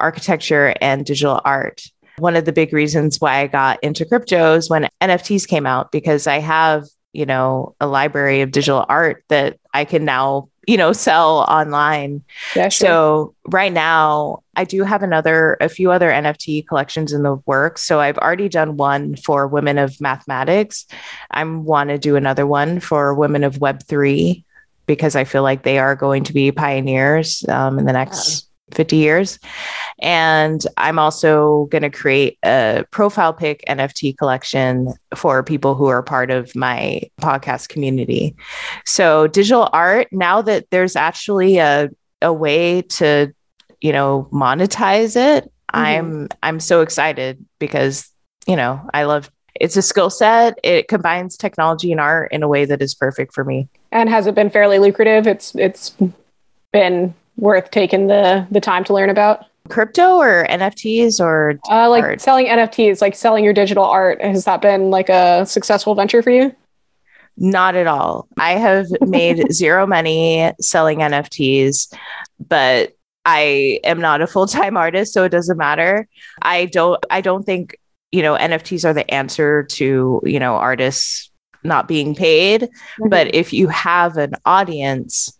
architecture, 0.00 0.74
and 0.80 1.06
digital 1.06 1.40
art 1.44 1.86
one 2.20 2.36
of 2.36 2.44
the 2.44 2.52
big 2.52 2.72
reasons 2.72 3.20
why 3.20 3.40
I 3.40 3.46
got 3.46 3.82
into 3.82 4.04
cryptos 4.04 4.70
when 4.70 4.88
NFTs 5.00 5.46
came 5.46 5.66
out 5.66 5.92
because 5.92 6.26
I 6.26 6.38
have, 6.38 6.86
you 7.12 7.26
know, 7.26 7.74
a 7.80 7.86
library 7.86 8.40
of 8.42 8.52
digital 8.52 8.84
art 8.88 9.24
that 9.28 9.58
I 9.72 9.84
can 9.84 10.04
now, 10.04 10.48
you 10.66 10.76
know, 10.76 10.92
sell 10.92 11.38
online. 11.48 12.22
Yeah, 12.54 12.68
sure. 12.68 12.86
So 12.86 13.34
right 13.46 13.72
now 13.72 14.42
I 14.54 14.64
do 14.64 14.82
have 14.84 15.02
another 15.02 15.56
a 15.60 15.68
few 15.68 15.90
other 15.90 16.10
NFT 16.10 16.66
collections 16.66 17.12
in 17.12 17.22
the 17.22 17.36
works. 17.46 17.82
So 17.82 18.00
I've 18.00 18.18
already 18.18 18.48
done 18.48 18.76
one 18.76 19.16
for 19.16 19.46
women 19.46 19.78
of 19.78 20.00
mathematics. 20.00 20.86
I 21.30 21.42
want 21.44 21.90
to 21.90 21.98
do 21.98 22.16
another 22.16 22.46
one 22.46 22.80
for 22.80 23.14
women 23.14 23.44
of 23.44 23.58
web 23.58 23.82
3 23.84 24.44
because 24.86 25.16
I 25.16 25.24
feel 25.24 25.42
like 25.42 25.62
they 25.62 25.78
are 25.78 25.94
going 25.94 26.24
to 26.24 26.32
be 26.32 26.50
pioneers 26.52 27.44
um, 27.48 27.78
in 27.78 27.86
the 27.86 27.92
next 27.92 28.49
50 28.74 28.96
years. 28.96 29.38
And 30.00 30.64
I'm 30.76 30.98
also 30.98 31.66
going 31.66 31.82
to 31.82 31.90
create 31.90 32.38
a 32.42 32.84
profile 32.90 33.32
pic 33.32 33.62
NFT 33.68 34.16
collection 34.16 34.92
for 35.14 35.42
people 35.42 35.74
who 35.74 35.86
are 35.86 36.02
part 36.02 36.30
of 36.30 36.54
my 36.56 37.02
podcast 37.20 37.68
community. 37.68 38.34
So, 38.86 39.26
digital 39.26 39.68
art, 39.72 40.08
now 40.10 40.42
that 40.42 40.70
there's 40.70 40.96
actually 40.96 41.58
a, 41.58 41.90
a 42.22 42.32
way 42.32 42.82
to, 42.82 43.32
you 43.80 43.92
know, 43.92 44.28
monetize 44.32 45.16
it, 45.16 45.44
mm-hmm. 45.44 45.76
I'm 45.76 46.28
I'm 46.42 46.60
so 46.60 46.80
excited 46.80 47.44
because, 47.58 48.08
you 48.46 48.56
know, 48.56 48.80
I 48.94 49.04
love 49.04 49.30
it's 49.60 49.76
a 49.76 49.82
skill 49.82 50.10
set. 50.10 50.58
It 50.62 50.88
combines 50.88 51.36
technology 51.36 51.92
and 51.92 52.00
art 52.00 52.32
in 52.32 52.42
a 52.42 52.48
way 52.48 52.64
that 52.64 52.80
is 52.80 52.94
perfect 52.94 53.34
for 53.34 53.44
me. 53.44 53.68
And 53.92 54.08
has 54.08 54.26
it 54.26 54.34
been 54.34 54.50
fairly 54.50 54.78
lucrative? 54.78 55.26
It's 55.26 55.54
it's 55.54 55.94
been 56.72 57.14
worth 57.40 57.70
taking 57.70 58.06
the 58.06 58.46
the 58.50 58.60
time 58.60 58.84
to 58.84 58.94
learn 58.94 59.10
about? 59.10 59.46
Crypto 59.68 60.16
or 60.16 60.46
NFTs 60.48 61.20
or 61.20 61.58
uh, 61.70 61.88
like 61.88 62.02
art? 62.02 62.20
selling 62.20 62.46
NFTs, 62.46 63.00
like 63.00 63.14
selling 63.14 63.44
your 63.44 63.52
digital 63.52 63.84
art. 63.84 64.20
Has 64.20 64.44
that 64.44 64.60
been 64.60 64.90
like 64.90 65.08
a 65.08 65.46
successful 65.46 65.94
venture 65.94 66.22
for 66.22 66.30
you? 66.30 66.54
Not 67.36 67.74
at 67.74 67.86
all. 67.86 68.28
I 68.36 68.52
have 68.52 68.86
made 69.00 69.52
zero 69.52 69.86
money 69.86 70.52
selling 70.60 70.98
NFTs, 70.98 71.94
but 72.48 72.92
I 73.24 73.80
am 73.84 74.00
not 74.00 74.22
a 74.22 74.26
full-time 74.26 74.76
artist, 74.76 75.12
so 75.12 75.24
it 75.24 75.30
doesn't 75.30 75.58
matter. 75.58 76.08
I 76.42 76.66
don't 76.66 77.04
I 77.10 77.20
don't 77.20 77.44
think, 77.44 77.76
you 78.12 78.22
know, 78.22 78.36
NFTs 78.36 78.84
are 78.84 78.94
the 78.94 79.08
answer 79.12 79.64
to, 79.64 80.20
you 80.24 80.40
know, 80.40 80.56
artists 80.56 81.30
not 81.62 81.86
being 81.86 82.14
paid, 82.14 82.62
mm-hmm. 82.62 83.08
but 83.08 83.34
if 83.34 83.52
you 83.52 83.68
have 83.68 84.16
an 84.16 84.32
audience 84.44 85.38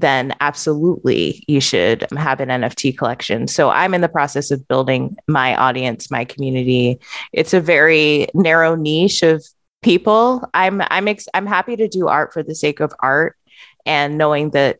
then 0.00 0.34
absolutely 0.40 1.44
you 1.46 1.60
should 1.60 2.06
have 2.16 2.40
an 2.40 2.48
NFT 2.48 2.96
collection. 2.96 3.46
So 3.46 3.70
I'm 3.70 3.94
in 3.94 4.00
the 4.00 4.08
process 4.08 4.50
of 4.50 4.66
building 4.68 5.16
my 5.26 5.56
audience, 5.56 6.10
my 6.10 6.24
community. 6.24 7.00
It's 7.32 7.54
a 7.54 7.60
very 7.60 8.28
narrow 8.34 8.74
niche 8.74 9.22
of 9.22 9.44
people. 9.82 10.48
I'm 10.54 10.82
I'm 10.90 11.08
ex- 11.08 11.28
I'm 11.34 11.46
happy 11.46 11.76
to 11.76 11.88
do 11.88 12.08
art 12.08 12.32
for 12.32 12.42
the 12.42 12.54
sake 12.54 12.80
of 12.80 12.92
art 13.00 13.36
and 13.86 14.18
knowing 14.18 14.50
that 14.50 14.78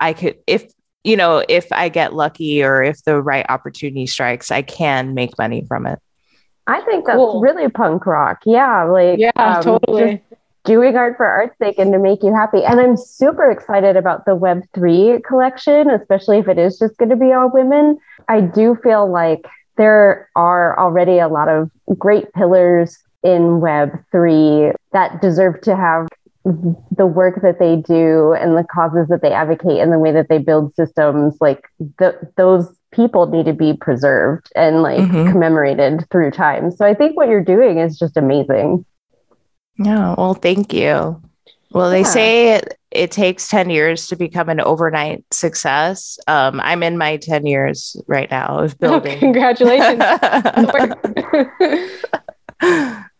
I 0.00 0.12
could 0.12 0.38
if 0.46 0.72
you 1.04 1.16
know, 1.16 1.44
if 1.48 1.70
I 1.70 1.88
get 1.88 2.14
lucky 2.14 2.64
or 2.64 2.82
if 2.82 3.04
the 3.04 3.22
right 3.22 3.46
opportunity 3.48 4.06
strikes, 4.08 4.50
I 4.50 4.62
can 4.62 5.14
make 5.14 5.38
money 5.38 5.64
from 5.68 5.86
it. 5.86 6.00
I 6.66 6.80
think 6.80 7.06
that's 7.06 7.16
cool. 7.16 7.40
really 7.40 7.68
punk 7.68 8.06
rock. 8.06 8.40
Yeah, 8.44 8.82
like 8.82 9.20
yeah, 9.20 9.30
um, 9.36 9.62
totally 9.62 10.22
doing 10.66 10.96
art 10.96 11.16
for 11.16 11.24
art's 11.24 11.56
sake 11.58 11.78
and 11.78 11.92
to 11.92 11.98
make 11.98 12.22
you 12.22 12.34
happy. 12.34 12.62
And 12.64 12.80
I'm 12.80 12.96
super 12.96 13.50
excited 13.50 13.96
about 13.96 14.26
the 14.26 14.36
Web3 14.36 15.24
collection, 15.24 15.88
especially 15.88 16.38
if 16.38 16.48
it 16.48 16.58
is 16.58 16.78
just 16.78 16.98
going 16.98 17.08
to 17.08 17.16
be 17.16 17.32
all 17.32 17.50
women. 17.50 17.98
I 18.28 18.40
do 18.42 18.76
feel 18.82 19.10
like 19.10 19.46
there 19.76 20.28
are 20.36 20.78
already 20.78 21.18
a 21.18 21.28
lot 21.28 21.48
of 21.48 21.70
great 21.98 22.32
pillars 22.32 22.98
in 23.22 23.60
Web3 23.60 24.74
that 24.92 25.22
deserve 25.22 25.60
to 25.62 25.76
have 25.76 26.08
the 26.44 27.06
work 27.06 27.42
that 27.42 27.58
they 27.58 27.76
do 27.76 28.32
and 28.34 28.56
the 28.56 28.64
causes 28.64 29.08
that 29.08 29.20
they 29.20 29.32
advocate 29.32 29.80
and 29.80 29.92
the 29.92 29.98
way 29.98 30.12
that 30.12 30.28
they 30.28 30.38
build 30.38 30.74
systems 30.76 31.36
like 31.40 31.64
the, 31.98 32.16
those 32.36 32.72
people 32.92 33.26
need 33.26 33.46
to 33.46 33.52
be 33.52 33.74
preserved 33.74 34.52
and 34.54 34.80
like 34.80 35.00
mm-hmm. 35.00 35.30
commemorated 35.32 36.08
through 36.08 36.30
time 36.30 36.70
so 36.70 36.86
i 36.86 36.94
think 36.94 37.16
what 37.16 37.28
you're 37.28 37.42
doing 37.42 37.78
is 37.78 37.98
just 37.98 38.16
amazing 38.16 38.84
yeah. 39.78 40.14
Well, 40.16 40.34
thank 40.34 40.72
you. 40.72 41.20
Well, 41.72 41.90
they 41.90 42.00
yeah. 42.00 42.06
say 42.06 42.54
it, 42.54 42.78
it, 42.90 43.10
takes 43.10 43.48
10 43.48 43.70
years 43.70 44.06
to 44.08 44.16
become 44.16 44.48
an 44.48 44.60
overnight 44.60 45.24
success. 45.30 46.18
Um, 46.26 46.60
I'm 46.60 46.82
in 46.82 46.96
my 46.96 47.16
10 47.18 47.44
years 47.46 47.96
right 48.06 48.30
now 48.30 48.60
of 48.60 48.74
oh, 48.74 49.00
building. 49.00 49.16
Oh, 49.16 49.20
congratulations. 49.20 50.02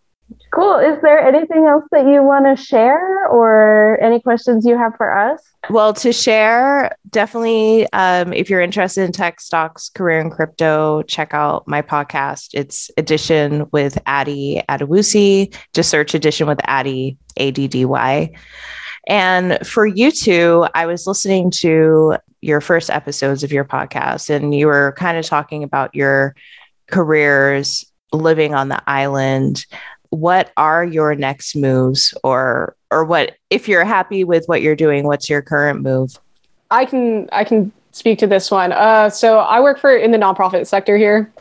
Cool. 0.57 0.79
Is 0.79 0.99
there 1.03 1.19
anything 1.19 1.67
else 1.67 1.85
that 1.93 2.07
you 2.07 2.23
want 2.23 2.47
to 2.47 2.57
share 2.57 3.29
or 3.29 4.01
any 4.03 4.21
questions 4.21 4.65
you 4.65 4.79
have 4.79 4.95
for 4.97 5.15
us? 5.15 5.43
Well, 5.69 5.93
to 5.93 6.15
share, 6.15 6.97
definitely, 7.11 7.87
um, 7.93 8.33
if 8.33 8.49
you're 8.49 8.63
interested 8.63 9.05
in 9.05 9.13
tech 9.13 9.39
stocks, 9.39 9.91
career 9.91 10.19
in 10.19 10.31
crypto, 10.31 11.03
check 11.03 11.35
out 11.35 11.69
my 11.69 11.83
podcast. 11.83 12.55
It's 12.55 12.91
Addition 12.97 13.67
with 13.71 13.99
Addy 14.07 14.63
Adewusi. 14.67 15.55
Just 15.75 15.91
search 15.91 16.15
Addition 16.15 16.47
with 16.47 16.61
Addy, 16.65 17.19
A 17.37 17.51
D 17.51 17.69
D 17.69 17.85
Y. 17.85 18.33
And 19.09 19.59
for 19.63 19.85
you 19.85 20.11
two, 20.11 20.67
I 20.75 20.87
was 20.87 21.07
listening 21.07 21.51
to 21.59 22.17
your 22.41 22.63
first 22.63 22.89
episodes 22.89 23.45
of 23.45 23.53
your 23.53 23.67
podcast, 23.67 24.31
and 24.31 24.55
you 24.55 24.69
were 24.69 24.95
kind 24.97 25.19
of 25.19 25.27
talking 25.27 25.65
about 25.65 25.95
your 25.95 26.35
careers 26.87 27.85
living 28.13 28.55
on 28.55 28.69
the 28.69 28.83
island 28.89 29.67
what 30.21 30.53
are 30.57 30.85
your 30.85 31.15
next 31.15 31.57
moves 31.57 32.15
or 32.23 32.77
or 32.91 33.05
what 33.05 33.37
if 33.51 33.69
you're 33.69 33.85
happy 33.85 34.25
with 34.25 34.47
what 34.47 34.63
you're 34.63 34.77
doing 34.77 35.07
what's 35.07 35.29
your 35.29 35.43
current 35.43 35.83
move? 35.83 36.19
I 36.71 36.85
can 36.85 37.29
i 37.33 37.45
can 37.45 37.73
speak 37.93 38.19
to 38.19 38.27
this 38.27 38.51
one. 38.51 38.73
Uh, 38.73 39.11
so 39.11 39.39
i 39.39 39.61
work 39.61 39.79
for 39.79 39.97
in 39.97 40.11
the 40.11 40.19
nonprofit 40.19 40.67
sector 40.67 40.97
here. 40.97 41.33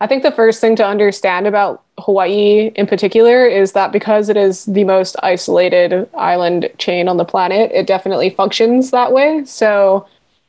I 0.00 0.06
think 0.06 0.22
the 0.22 0.32
first 0.32 0.60
thing 0.60 0.76
to 0.76 0.86
understand 0.86 1.46
about 1.46 1.82
hawaii 1.98 2.72
in 2.74 2.86
particular 2.86 3.46
is 3.46 3.72
that 3.72 3.92
because 3.92 4.28
it 4.28 4.36
is 4.36 4.64
the 4.66 4.84
most 4.84 5.16
isolated 5.22 6.08
island 6.14 6.68
chain 6.78 7.08
on 7.08 7.16
the 7.16 7.24
planet 7.24 7.70
it 7.72 7.86
definitely 7.86 8.30
functions 8.30 8.90
that 8.90 9.12
way. 9.12 9.44
So 9.44 10.06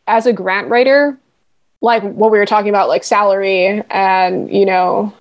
as 0.08 0.26
a 0.26 0.34
grant 0.34 0.70
writer 0.70 1.18
like 1.82 2.02
what 2.04 2.32
we 2.32 2.38
were 2.38 2.46
talking 2.46 2.70
about 2.70 2.90
like 2.90 3.04
salary 3.04 3.84
and 3.90 4.52
you 4.52 4.66
know 4.66 5.14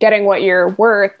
getting 0.00 0.24
what 0.24 0.42
you're 0.42 0.68
worth 0.70 1.18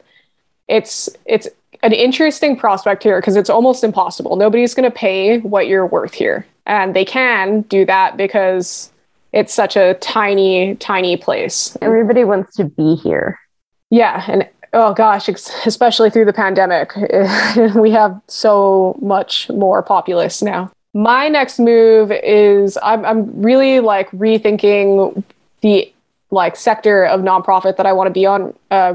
it's 0.68 1.08
it's 1.24 1.48
an 1.82 1.92
interesting 1.92 2.56
prospect 2.56 3.02
here 3.02 3.20
because 3.20 3.36
it's 3.36 3.50
almost 3.50 3.84
impossible. 3.84 4.36
Nobody's 4.36 4.74
going 4.74 4.90
to 4.90 4.96
pay 4.96 5.38
what 5.40 5.66
you're 5.66 5.86
worth 5.86 6.14
here. 6.14 6.46
And 6.66 6.96
they 6.96 7.04
can 7.04 7.60
do 7.62 7.84
that 7.84 8.16
because 8.16 8.90
it's 9.32 9.52
such 9.52 9.76
a 9.76 9.94
tiny, 9.94 10.76
tiny 10.76 11.16
place. 11.16 11.76
Everybody 11.82 12.24
wants 12.24 12.56
to 12.56 12.64
be 12.64 12.94
here. 12.94 13.38
Yeah. 13.90 14.24
And 14.26 14.48
oh 14.72 14.94
gosh, 14.94 15.28
especially 15.28 16.08
through 16.08 16.24
the 16.24 16.32
pandemic, 16.32 16.94
we 17.74 17.90
have 17.90 18.18
so 18.28 18.96
much 19.02 19.50
more 19.50 19.82
populace 19.82 20.40
now. 20.40 20.72
My 20.94 21.28
next 21.28 21.58
move 21.58 22.12
is 22.12 22.78
I'm, 22.82 23.04
I'm 23.04 23.42
really 23.42 23.80
like 23.80 24.10
rethinking 24.12 25.22
the 25.60 25.92
like 26.30 26.56
sector 26.56 27.04
of 27.04 27.20
nonprofit 27.20 27.76
that 27.76 27.84
I 27.84 27.92
want 27.92 28.06
to 28.06 28.12
be 28.12 28.24
on. 28.24 28.54
Uh, 28.70 28.94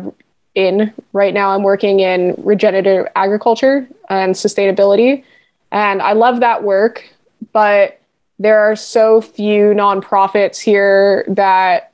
in 0.55 0.93
right 1.13 1.33
now. 1.33 1.51
I'm 1.51 1.63
working 1.63 1.99
in 1.99 2.35
regenerative 2.37 3.07
agriculture 3.15 3.87
and 4.09 4.35
sustainability. 4.35 5.23
And 5.71 6.01
I 6.01 6.13
love 6.13 6.39
that 6.39 6.63
work, 6.63 7.07
but 7.53 7.99
there 8.39 8.59
are 8.59 8.75
so 8.75 9.21
few 9.21 9.73
nonprofits 9.73 10.59
here 10.59 11.25
that 11.27 11.91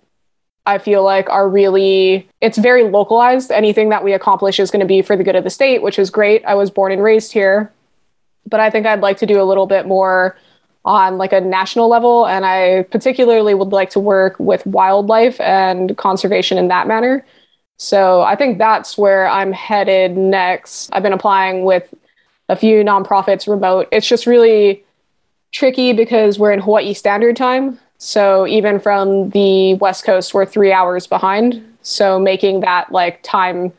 I 0.68 0.78
feel 0.78 1.04
like 1.04 1.30
are 1.30 1.48
really, 1.50 2.28
it's 2.41 2.58
very 2.58 2.84
localized. 2.84 3.52
Anything 3.52 3.89
that 3.89 4.04
we 4.04 4.13
accomplish 4.13 4.60
is 4.60 4.72
going 4.72 4.80
to 4.80 4.86
be 4.86 5.02
for 5.02 5.15
the 5.15 5.24
good 5.24 5.36
of 5.36 5.44
the 5.44 5.50
state, 5.50 5.82
which 5.82 6.00
is 6.00 6.10
great. 6.10 6.44
I 6.46 6.56
was 6.56 6.72
born 6.72 6.91
and 6.91 7.04
raised 7.04 7.34
here. 7.34 7.72
But 8.48 8.60
I 8.60 8.70
think 8.70 8.86
I'd 8.86 9.02
like 9.02 9.18
to 9.18 9.26
do 9.26 9.41
a 9.41 9.44
little 9.44 9.65
bit 9.65 9.88
more 9.88 10.38
on 10.84 11.18
like 11.18 11.34
a 11.34 11.41
national 11.41 11.89
level. 11.89 12.28
And 12.28 12.46
I 12.46 12.84
particularly 12.91 13.54
would 13.54 13.72
like 13.72 13.89
to 13.91 14.00
work 14.00 14.36
with 14.39 14.65
wildlife 14.65 15.39
and 15.41 15.98
conservation 15.98 16.58
in 16.58 16.68
that 16.70 16.88
manner. 16.88 17.26
So 17.78 18.22
I 18.22 18.36
think 18.36 18.58
that's 18.58 18.98
where 18.98 19.28
I'm 19.28 19.52
headed 19.52 20.16
next. 20.18 20.90
I've 20.94 21.04
been 21.04 21.14
applying 21.14 21.64
with 21.64 21.94
a 22.48 22.56
few 22.56 22.84
nonprofits 22.84 23.48
remote. 23.48 23.88
It's 23.92 24.08
just 24.08 24.26
really 24.26 24.84
tricky 25.52 25.94
because 25.94 26.40
we're 26.40 26.52
in 26.52 26.60
Hawaii 26.60 26.94
Standard 26.94 27.36
Time. 27.36 27.80
So 27.98 28.46
even 28.48 28.80
from 28.80 29.30
the 29.30 29.76
West 29.76 30.04
Coast, 30.04 30.34
we're 30.34 30.46
three 30.46 30.72
hours 30.72 31.08
behind. 31.08 31.64
So 31.82 32.20
making 32.20 32.62
that 32.62 32.92
like 32.92 33.22
time 33.24 33.72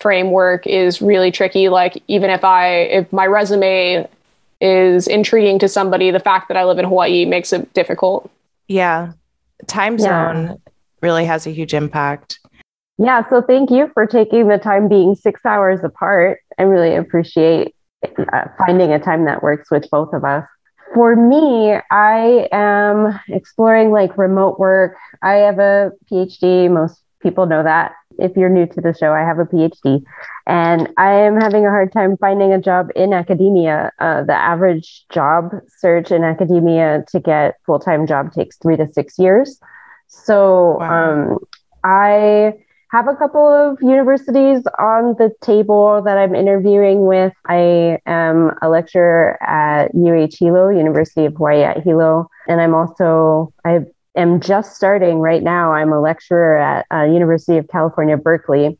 framework 0.00 0.66
is 0.66 1.00
really 1.00 1.30
tricky. 1.30 1.68
Like 1.68 2.02
even 2.08 2.30
if 2.30 2.44
I 2.44 2.68
if 2.68 3.12
my 3.12 3.26
resume 3.26 4.08
is 4.60 5.06
intriguing 5.08 5.58
to 5.60 5.68
somebody, 5.68 6.10
the 6.10 6.20
fact 6.20 6.48
that 6.48 6.56
I 6.56 6.64
live 6.64 6.78
in 6.78 6.84
Hawaii 6.84 7.24
makes 7.24 7.52
it 7.52 7.72
difficult. 7.74 8.30
Yeah. 8.68 9.12
Time 9.66 9.98
zone 9.98 10.46
yeah. 10.46 10.54
really 11.00 11.24
has 11.24 11.46
a 11.46 11.50
huge 11.50 11.74
impact. 11.74 12.40
Yeah, 12.98 13.28
so 13.28 13.42
thank 13.42 13.70
you 13.70 13.90
for 13.92 14.06
taking 14.06 14.48
the 14.48 14.58
time 14.58 14.88
being 14.88 15.14
six 15.14 15.40
hours 15.44 15.82
apart. 15.82 16.38
I 16.58 16.62
really 16.62 16.94
appreciate 16.94 17.74
uh, 18.04 18.44
finding 18.58 18.92
a 18.92 18.98
time 18.98 19.24
that 19.24 19.42
works 19.42 19.70
with 19.70 19.88
both 19.90 20.12
of 20.12 20.24
us. 20.24 20.46
For 20.92 21.16
me, 21.16 21.76
I 21.90 22.48
am 22.52 23.18
exploring 23.28 23.90
like 23.90 24.16
remote 24.16 24.60
work. 24.60 24.96
I 25.22 25.34
have 25.34 25.58
a 25.58 25.90
PhD, 26.10 26.70
most 26.70 27.02
people 27.20 27.46
know 27.46 27.64
that. 27.64 27.92
If 28.18 28.36
you're 28.36 28.48
new 28.48 28.66
to 28.66 28.80
the 28.80 28.94
show, 28.94 29.12
I 29.12 29.22
have 29.22 29.40
a 29.40 29.44
PhD 29.44 30.04
and 30.46 30.88
I 30.96 31.10
am 31.10 31.40
having 31.40 31.66
a 31.66 31.70
hard 31.70 31.92
time 31.92 32.16
finding 32.18 32.52
a 32.52 32.60
job 32.60 32.90
in 32.94 33.12
academia. 33.12 33.90
Uh, 33.98 34.22
the 34.22 34.34
average 34.34 35.04
job 35.12 35.50
search 35.78 36.12
in 36.12 36.22
academia 36.22 37.04
to 37.08 37.18
get 37.18 37.56
full 37.66 37.80
time 37.80 38.06
job 38.06 38.32
takes 38.32 38.56
three 38.58 38.76
to 38.76 38.86
six 38.92 39.18
years. 39.18 39.58
So 40.06 40.76
wow. 40.78 41.32
um, 41.32 41.38
I 41.82 42.52
have 42.94 43.08
a 43.08 43.16
couple 43.16 43.48
of 43.48 43.76
universities 43.82 44.62
on 44.78 45.16
the 45.18 45.28
table 45.40 46.00
that 46.04 46.16
I'm 46.16 46.36
interviewing 46.36 47.06
with. 47.06 47.32
I 47.48 47.98
am 48.06 48.52
a 48.62 48.68
lecturer 48.68 49.36
at 49.42 49.92
UH 49.96 50.36
Hilo, 50.38 50.68
University 50.68 51.24
of 51.24 51.34
Hawaii 51.34 51.64
at 51.64 51.82
Hilo, 51.82 52.28
and 52.46 52.60
I'm 52.60 52.72
also 52.72 53.52
I 53.64 53.80
am 54.14 54.38
just 54.38 54.76
starting 54.76 55.18
right 55.18 55.42
now. 55.42 55.72
I'm 55.72 55.92
a 55.92 56.00
lecturer 56.00 56.56
at 56.56 56.86
uh, 56.94 57.02
University 57.02 57.58
of 57.58 57.66
California, 57.66 58.16
Berkeley. 58.16 58.78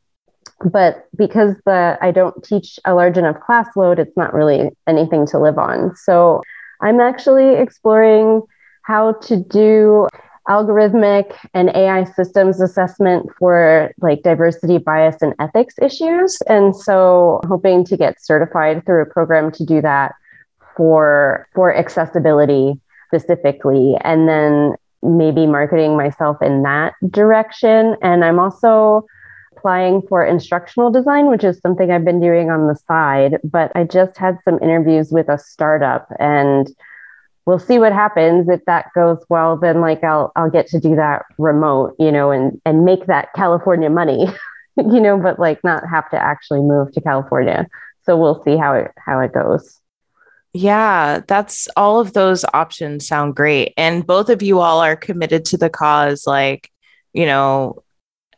But 0.65 1.09
because 1.17 1.57
the 1.67 1.99
I 2.01 2.13
don't 2.13 2.41
teach 2.45 2.79
a 2.85 2.95
large 2.95 3.19
enough 3.19 3.41
class 3.41 3.67
load, 3.75 3.99
it's 3.99 4.17
not 4.17 4.33
really 4.33 4.71
anything 4.87 5.27
to 5.27 5.41
live 5.41 5.59
on. 5.59 5.97
So 5.97 6.41
I'm 6.81 7.01
actually 7.01 7.57
exploring 7.57 8.43
how 8.83 9.15
to 9.23 9.37
do 9.37 10.07
algorithmic 10.49 11.35
and 11.55 11.71
AI 11.71 12.05
systems 12.05 12.61
assessment 12.61 13.31
for 13.39 13.93
like 14.01 14.23
diversity, 14.23 14.79
bias, 14.79 15.23
and 15.23 15.35
ethics 15.39 15.75
issues. 15.81 16.41
And 16.49 16.77
so 16.77 17.41
hoping 17.47 17.85
to 17.87 17.97
get 17.97 18.23
certified 18.23 18.85
through 18.85 19.03
a 19.03 19.07
program 19.07 19.51
to 19.53 19.65
do 19.65 19.81
that 19.81 20.13
for 20.77 21.49
for 21.55 21.75
accessibility 21.75 22.81
specifically. 23.09 23.97
And 24.03 24.29
then 24.29 24.75
maybe 25.03 25.47
marketing 25.47 25.97
myself 25.97 26.41
in 26.43 26.63
that 26.63 26.95
direction. 27.11 27.97
And 28.03 28.25
I'm 28.25 28.39
also 28.39 29.07
applying 29.57 30.03
for 30.09 30.25
instructional 30.25 30.91
design, 30.91 31.27
which 31.27 31.45
is 31.45 31.59
something 31.61 31.91
I've 31.91 32.05
been 32.05 32.21
doing 32.21 32.51
on 32.51 32.67
the 32.67 32.77
side. 32.89 33.39
But 33.45 33.73
I 33.75 33.85
just 33.85 34.17
had 34.17 34.39
some 34.45 34.59
interviews 34.63 35.11
with 35.11 35.29
a 35.29 35.39
startup 35.39 36.09
and 36.19 36.69
we'll 37.47 37.59
see 37.59 37.79
what 37.79 37.93
happens. 37.93 38.49
If 38.49 38.65
that 38.67 38.87
goes 38.95 39.25
well 39.29 39.57
then 39.57 39.81
like 39.81 40.03
i'll 40.05 40.33
i'll 40.37 40.51
get 40.51 40.67
to 40.69 40.81
do 40.81 40.97
that 40.97 41.25
remote 41.39 41.95
you 41.99 42.11
know 42.11 42.31
and 42.31 42.61
and 42.65 42.85
make 42.85 43.07
that 43.07 43.33
california 43.35 43.91
money 43.91 44.27
you 44.77 45.01
know 45.01 45.19
but 45.19 45.39
like 45.39 45.63
not 45.65 45.89
have 45.89 46.09
to 46.11 46.17
actually 46.17 46.61
move 46.61 46.93
to 46.93 47.01
california. 47.01 47.67
So 48.03 48.19
we'll 48.19 48.43
see 48.43 48.57
how 48.57 48.75
it 48.75 48.91
how 48.99 49.21
it 49.21 49.33
goes. 49.33 49.81
Yeah 50.53 51.21
that's 51.27 51.69
all 51.77 52.01
of 52.01 52.13
those 52.13 52.45
options 52.55 53.07
sound 53.07 53.35
great. 53.35 53.75
And 53.77 54.07
both 54.07 54.29
of 54.29 54.43
you 54.43 54.61
all 54.61 54.81
are 54.81 54.97
committed 54.97 55.45
to 55.47 55.57
the 55.57 55.71
cause 55.71 56.27
like 56.27 56.71
you 57.13 57.27
know 57.27 57.83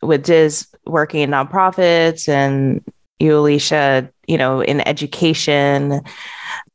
with 0.02 0.24
diz 0.24 0.68
working 0.84 1.22
in 1.22 1.30
nonprofits 1.30 2.28
and 2.28 2.84
you 3.18 3.38
alicia 3.38 4.10
you 4.26 4.38
know 4.38 4.60
in 4.60 4.86
education 4.86 6.02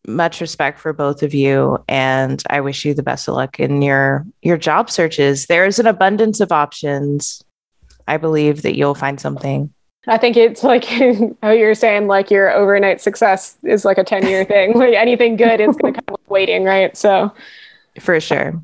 much 0.08 0.42
respect 0.42 0.80
for 0.80 0.94
both 0.94 1.22
of 1.22 1.32
you 1.32 1.78
and 1.88 2.42
i 2.50 2.60
wish 2.60 2.84
you 2.84 2.94
the 2.94 3.04
best 3.04 3.28
of 3.28 3.36
luck 3.36 3.60
in 3.60 3.84
your 3.84 4.26
your 4.42 4.58
job 4.58 4.90
searches. 4.90 5.48
There's 5.48 5.80
an 5.80 5.88
abundance 5.88 6.40
of 6.40 6.52
options. 6.52 7.44
I 8.08 8.18
believe 8.18 8.64
that 8.64 8.76
you'll 8.76 8.96
find 8.96 9.20
something. 9.20 9.74
I 10.08 10.18
think 10.18 10.36
it's 10.36 10.64
like 10.64 10.86
how 11.44 11.52
you're 11.52 11.76
saying 11.76 12.08
like 12.08 12.32
your 12.32 12.52
overnight 12.52 13.02
success 13.02 13.58
is 13.64 13.86
like 13.86 13.98
a 13.98 14.04
10 14.04 14.28
year 14.28 14.46
thing. 14.46 14.74
Like 14.78 14.94
anything 14.96 15.36
good 15.36 15.60
is 15.60 15.76
going 15.78 15.94
to 15.94 16.02
come 16.02 16.14
with 16.14 16.30
waiting 16.30 16.64
right? 16.64 16.96
So 16.98 17.32
for 18.00 18.20
sure. 18.20 18.60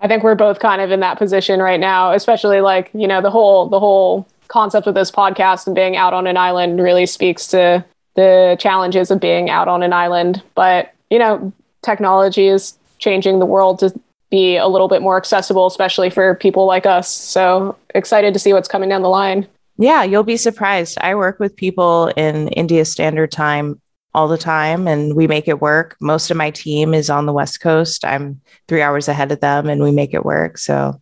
I 0.00 0.08
think 0.08 0.22
we're 0.22 0.34
both 0.34 0.60
kind 0.60 0.80
of 0.80 0.90
in 0.90 1.00
that 1.00 1.18
position 1.18 1.60
right 1.60 1.80
now 1.80 2.12
especially 2.12 2.60
like 2.60 2.90
you 2.92 3.08
know 3.08 3.20
the 3.20 3.30
whole 3.30 3.68
the 3.68 3.80
whole 3.80 4.28
concept 4.48 4.86
of 4.86 4.94
this 4.94 5.10
podcast 5.10 5.66
and 5.66 5.74
being 5.74 5.96
out 5.96 6.14
on 6.14 6.26
an 6.26 6.36
island 6.36 6.80
really 6.80 7.06
speaks 7.06 7.46
to 7.48 7.84
the 8.18 8.56
challenges 8.58 9.12
of 9.12 9.20
being 9.20 9.48
out 9.48 9.68
on 9.68 9.84
an 9.84 9.92
island. 9.92 10.42
But, 10.56 10.92
you 11.08 11.20
know, 11.20 11.52
technology 11.82 12.48
is 12.48 12.76
changing 12.98 13.38
the 13.38 13.46
world 13.46 13.78
to 13.78 13.96
be 14.28 14.56
a 14.56 14.66
little 14.66 14.88
bit 14.88 15.02
more 15.02 15.16
accessible, 15.16 15.68
especially 15.68 16.10
for 16.10 16.34
people 16.34 16.66
like 16.66 16.84
us. 16.84 17.08
So 17.08 17.76
excited 17.94 18.34
to 18.34 18.40
see 18.40 18.52
what's 18.52 18.66
coming 18.66 18.88
down 18.88 19.02
the 19.02 19.08
line. 19.08 19.46
Yeah, 19.76 20.02
you'll 20.02 20.24
be 20.24 20.36
surprised. 20.36 20.98
I 21.00 21.14
work 21.14 21.38
with 21.38 21.54
people 21.54 22.08
in 22.16 22.48
India 22.48 22.84
Standard 22.84 23.30
Time 23.30 23.80
all 24.12 24.26
the 24.26 24.36
time 24.36 24.88
and 24.88 25.14
we 25.14 25.28
make 25.28 25.46
it 25.46 25.60
work. 25.60 25.96
Most 26.00 26.28
of 26.32 26.36
my 26.36 26.50
team 26.50 26.94
is 26.94 27.08
on 27.08 27.26
the 27.26 27.32
West 27.32 27.60
Coast. 27.60 28.04
I'm 28.04 28.40
three 28.66 28.82
hours 28.82 29.06
ahead 29.06 29.30
of 29.30 29.38
them 29.38 29.68
and 29.68 29.80
we 29.80 29.92
make 29.92 30.12
it 30.12 30.24
work. 30.24 30.58
So 30.58 31.00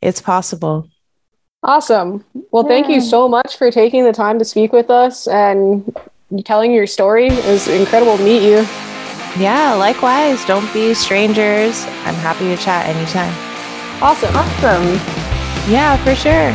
it's 0.00 0.22
possible. 0.22 0.88
Awesome. 1.62 2.24
Well, 2.52 2.62
yeah. 2.62 2.68
thank 2.70 2.88
you 2.88 3.02
so 3.02 3.28
much 3.28 3.58
for 3.58 3.70
taking 3.70 4.04
the 4.04 4.14
time 4.14 4.38
to 4.38 4.46
speak 4.46 4.72
with 4.72 4.88
us 4.88 5.28
and 5.28 5.94
telling 6.44 6.72
your 6.72 6.86
story. 6.86 7.28
It 7.28 7.46
was 7.46 7.68
incredible 7.68 8.16
to 8.16 8.22
meet 8.22 8.42
you. 8.42 8.66
Yeah, 9.38 9.74
likewise. 9.74 10.44
Don't 10.44 10.72
be 10.72 10.94
strangers. 10.94 11.84
I'm 12.04 12.14
happy 12.14 12.48
to 12.48 12.56
chat 12.56 12.86
anytime. 12.86 13.32
Awesome. 14.02 14.34
Awesome. 14.34 14.84
Yeah, 15.70 15.96
for 16.04 16.14
sure. 16.14 16.50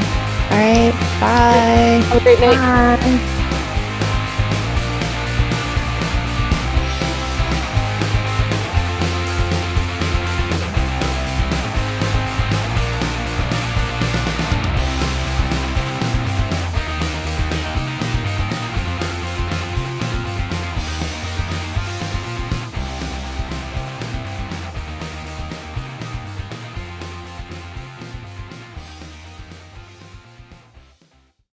All 0.54 0.60
right. 0.60 0.92
Bye. 1.20 2.06
Have 2.08 2.22
a 2.22 2.24
great 2.24 2.40
night. 2.40 2.58
Bye. 2.58 3.30